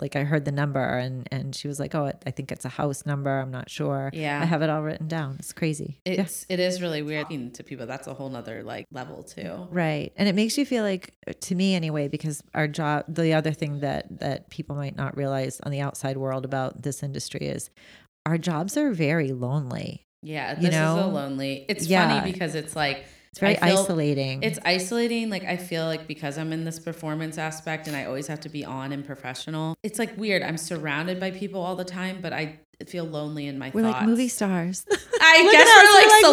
[0.00, 2.68] like I heard the number and and she was like oh I think it's a
[2.68, 4.10] house number, I'm not sure.
[4.12, 4.40] Yeah.
[4.40, 5.36] I have it all written down.
[5.38, 6.00] It's crazy.
[6.04, 6.22] Yeah.
[6.22, 7.86] It's it is really weird to people.
[7.86, 9.66] That's a whole nother like level too.
[9.70, 10.12] Right.
[10.16, 13.80] And it makes you feel like to me anyway because our job the other thing
[13.80, 17.70] that that people might not realize on the outside world about this industry is
[18.26, 20.04] our jobs are very lonely.
[20.22, 21.04] Yeah, You this is know?
[21.04, 21.64] a lonely.
[21.68, 22.08] It's Yeah.
[22.08, 24.42] funny because it's like It's very feel- isolating.
[24.42, 25.30] It's isolating.
[25.30, 28.48] Like I feel like because I'm in this performance aspect and I always have to
[28.48, 29.76] be on and professional.
[29.82, 30.42] It's like weird.
[30.42, 32.58] I'm surrounded by people all the time, but I
[32.88, 33.94] feel lonely in my We're thoughts.
[33.98, 34.84] like movie stars.
[35.20, 36.24] I Look guess us, we're like, we're like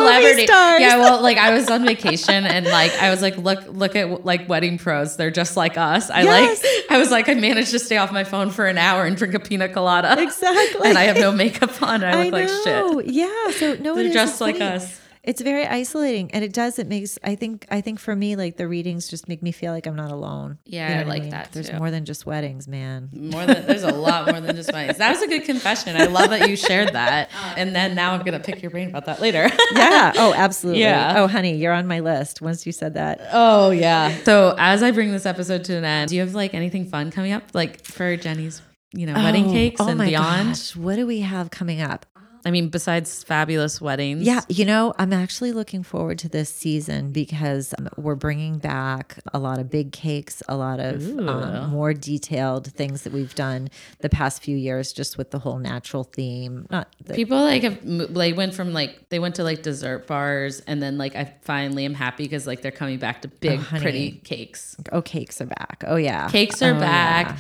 [0.48, 0.84] celebrity.
[0.84, 4.24] Yeah, well, like I was on vacation and like I was like, look, look at
[4.26, 5.18] like wedding pros.
[5.18, 6.10] They're just like us.
[6.10, 6.64] I Yes.
[6.64, 6.92] like.
[6.92, 9.34] I was like, I managed to stay off my phone for an hour and drink
[9.34, 10.22] a pina colada.
[10.22, 10.88] Exactly.
[10.90, 12.04] and I have no makeup on.
[12.04, 13.02] I look like know.
[13.02, 13.14] shit.
[13.14, 13.52] Yeah.
[13.52, 14.76] So no, They're just like funny.
[14.76, 15.02] us.
[15.28, 16.80] It's very isolating, and it does.
[16.80, 17.20] It makes.
[17.24, 17.66] I think.
[17.70, 20.58] I think for me, like the readings just make me feel like I'm not alone.
[20.66, 21.32] Yeah, You know I like mean?
[21.32, 21.78] that There's too.
[21.78, 23.10] more than just weddings, man.
[23.12, 24.98] More than there's a lot more than just weddings.
[25.00, 25.98] That was a good confession.
[25.98, 27.30] I love that you shared that.
[27.40, 29.50] Oh, and then now I'm gonna pick your brain about that later.
[29.76, 30.14] Yeah.
[30.16, 30.82] Oh, absolutely.
[30.82, 31.16] Yeah.
[31.18, 32.42] Oh, honey, you're on my list.
[32.42, 33.20] Once you said that.
[33.34, 34.16] Oh yeah.
[34.24, 37.12] So as I bring this episode to an end, do you have like anything fun
[37.12, 38.62] coming up, like for Jenny's,
[38.94, 40.50] you know, wedding Oh, cakes oh and my beyond?
[40.52, 42.06] gosh, What do we have coming up?
[42.48, 44.24] I mean, besides fabulous weddings.
[44.24, 49.20] Yeah, you know, I'm actually looking forward to this season because um, we're bringing back
[49.34, 53.68] a lot of big cakes, a lot of um, more detailed things that we've done
[54.00, 56.66] the past few years, just with the whole natural theme.
[56.72, 60.62] Not the, People like have like went from like they went to like dessert bars
[60.62, 63.80] and then like I finally am happy because like they're coming back to big Oh,
[63.80, 64.78] pretty cakes.
[64.94, 65.84] oh, cakes are back.
[65.86, 67.28] Oh yeah, Cakes are Oh, back.
[67.28, 67.38] yeah.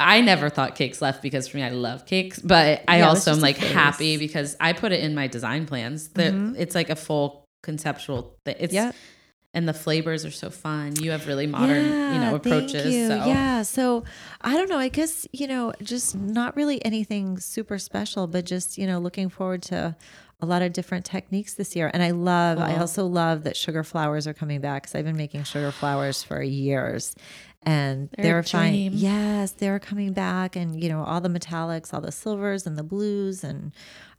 [0.00, 3.32] I never thought cakes left because for me I love cakes, but I Yeah, also
[3.32, 6.08] am like happy because I put it in my design plans.
[6.10, 6.54] That mm-hmm.
[6.56, 8.56] it's like a full conceptual thing.
[8.60, 8.94] It's Yep.
[9.54, 10.94] and the flavors are so fun.
[10.96, 12.82] You have really modern, you know, approaches.
[12.82, 13.08] Thank you.
[13.08, 13.62] So Yeah.
[13.62, 14.04] So
[14.40, 14.78] I don't know.
[14.78, 19.28] I guess, you know, just not really anything super special, but just, you know, looking
[19.28, 19.96] forward to
[20.40, 21.90] a lot of different techniques this year.
[21.92, 25.16] And I love, I also love that sugar flowers are coming back because I've been
[25.16, 27.16] making sugar flowers for years.
[27.64, 28.90] And They're fine.
[28.94, 32.82] Yes, they're coming back, and you know all the metallics, all the silvers and the
[32.84, 33.72] blues, and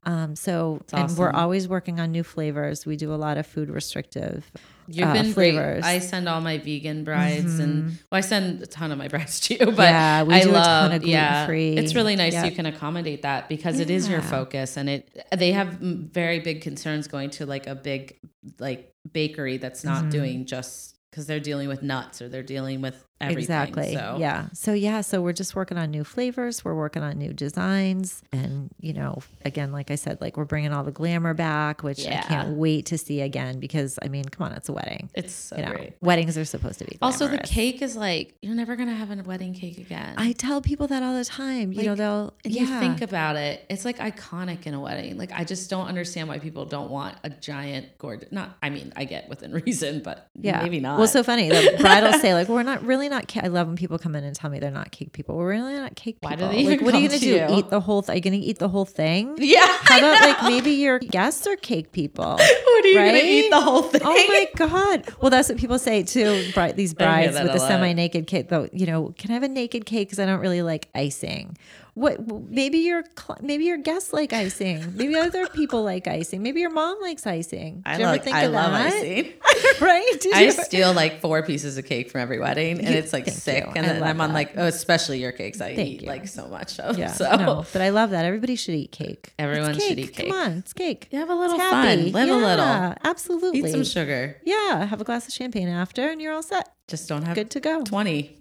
[0.04, 2.86] um, so and we're always working on new flavors.
[2.86, 4.52] We do a lot of food restrictive
[4.88, 5.82] You've uh, been flavors.
[5.84, 5.90] great.
[5.96, 9.40] I send all my vegan brides, and well, I send a ton of my brides
[9.48, 9.66] to you.
[9.72, 11.78] But Yeah, we I do a love, ton of yeah, gluten-free.
[11.78, 12.46] it's really nice Yep.
[12.46, 16.62] you can accommodate that because it is your focus, and it they have very big
[16.62, 18.20] concerns going to like a big
[18.60, 20.10] like bakery that's not Mm-hmm.
[20.10, 23.42] doing just because they're dealing with nuts or they're dealing with everything.
[23.42, 23.94] Exactly.
[23.94, 24.48] So Yeah.
[24.54, 28.70] So yeah, so we're just working on new flavors, we're working on new designs and
[28.80, 32.22] you know, again like I said like we're bringing all the glamour back, which I
[32.22, 35.10] can't wait to see again because I mean, come on, it's a wedding.
[35.14, 35.94] it's so you know, great.
[36.02, 39.24] weddings are supposed to be Also, the cake is like you're never gonna have a
[39.24, 40.16] wedding cake again.
[40.18, 41.74] I tell people that all the time.
[41.74, 42.62] You know, they'll yeah.
[42.62, 45.18] you think about it, it's like iconic in a wedding.
[45.18, 48.32] Like I just don't understand why people don't want a giant gorgeous.
[48.32, 50.62] Not, I mean, I get within reason, but yeah.
[50.62, 50.98] maybe not.
[50.98, 51.50] Well, so funny.
[51.50, 53.44] The bride will say, like, we're not really not cake.
[53.44, 55.36] I love when people come in and tell me they're not cake people.
[55.36, 56.50] We're really not cake Why people.
[56.50, 57.32] do they like, what are you gonna to do?
[57.32, 57.58] you?
[57.60, 59.36] Eat the whole th- Are you gonna eat the whole thing?
[59.40, 59.66] yeah.
[59.82, 62.24] How about like maybe your guests are cake people?
[62.38, 64.02] what are you gonna eat the whole thing?
[64.04, 65.06] Oh my god!
[65.22, 66.50] Well, that's what people say too.
[66.54, 68.70] Bride, these brides with the semi-naked cake, though.
[68.72, 71.58] You know, can I have a naked cake because I don't really like icing.
[71.96, 72.26] What?
[72.50, 73.04] Maybe your
[73.42, 74.96] maybe your guests like icing.
[74.96, 76.42] Maybe other people like icing.
[76.44, 77.82] Maybe your mom likes icing.
[77.86, 78.94] I Did you ever think I love that?
[78.94, 79.34] icing.
[79.82, 80.18] right?
[80.22, 83.12] Did I ever- steal like four pieces of cake from every wedding, and You- it's
[83.12, 83.66] like sick.
[83.66, 83.72] you.
[83.76, 85.60] And I then i'm on like, oh, especially your cakes.
[85.62, 86.08] I Thank eat you.
[86.08, 86.98] like so much of.
[86.98, 88.24] Yeah, so no, but I love that.
[88.26, 89.34] Everybody should eat cake.
[89.40, 90.30] Everyone should eat cake.
[90.30, 91.08] Come on, it's cake.
[91.12, 92.12] You have a little fun.
[92.12, 92.66] Live a little.
[92.66, 93.60] Yeah, Absolutely.
[93.60, 94.38] eat some sugar.
[94.46, 96.70] Yeah, have a glass of champagne after, and you're all set.
[96.88, 97.84] Just don't have Good to go.
[97.84, 98.38] twenty.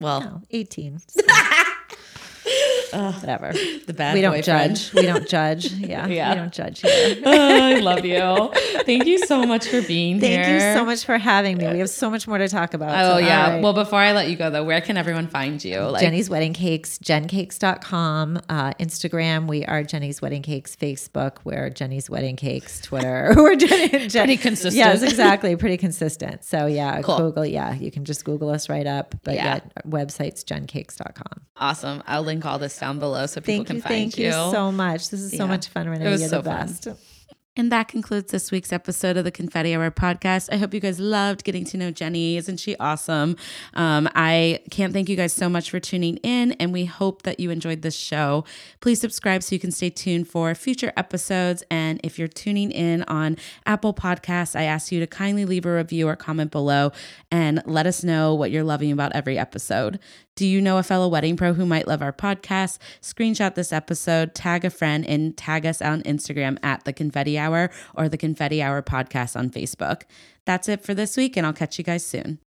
[0.00, 0.98] well, No, 18.
[2.92, 3.52] Whatever.
[3.86, 4.76] The bad we don't boyfriend.
[4.76, 4.92] judge.
[4.94, 5.72] We don't judge.
[5.72, 6.30] Yeah, Yeah.
[6.30, 7.16] we don't judge here.
[7.24, 8.50] oh, I love you.
[8.84, 10.42] Thank you so much for being Thank here.
[10.44, 11.66] Thank you so much for having me.
[11.68, 12.90] We have so much more to talk about.
[12.90, 13.54] Oh so, yeah.
[13.54, 13.62] right.
[13.62, 15.80] Well, before I let you go though, where can everyone find you?
[15.80, 22.08] Like Jenny's Wedding Cakes, jencakes.com, uh, Instagram, we are Jenny's Wedding Cakes, Facebook, we're Jenny's
[22.10, 24.08] Wedding Cakes, Twitter, we're Jenny.
[24.08, 24.74] Jen- Pretty consistent.
[24.76, 25.56] Yes, exactly.
[25.56, 26.44] Pretty consistent.
[26.44, 27.18] So yeah, Cool.
[27.18, 29.14] Google, yeah, you can just Google us right up.
[29.24, 29.60] But Yeah.
[29.64, 31.42] yeah, website's jencakes.com.
[31.56, 32.02] awesome.
[32.06, 33.82] I'll link all this down below so people Thank can you.
[33.82, 35.10] find Thank you so much.
[35.10, 35.38] This is Yeah.
[35.38, 36.06] so much fun, Renee.
[36.06, 36.66] It was You're so the fun.
[36.66, 36.88] best.
[37.56, 40.48] And that concludes this week's episode of the Confetti Hour podcast.
[40.52, 42.36] I hope you guys loved getting to know Jenny.
[42.36, 43.36] Isn't she awesome?
[43.74, 47.40] Um, I can't thank you guys so much for tuning in, and we hope that
[47.40, 48.44] you enjoyed this show.
[48.80, 51.64] Please subscribe so you can stay tuned for future episodes.
[51.72, 55.74] And if you're tuning in on Apple Podcasts, I ask you to kindly leave a
[55.74, 56.92] review or comment below
[57.32, 59.98] and let us know what you're loving about every episode.
[60.40, 62.78] Do you know a fellow wedding pro who might love our podcast?
[63.02, 67.68] Screenshot this episode, tag a friend, and tag us on Instagram at the Confetti Hour
[67.94, 70.04] or the Confetti Hour Podcast on Facebook.
[70.46, 72.38] That's it for this week, and I'll catch you guys soon.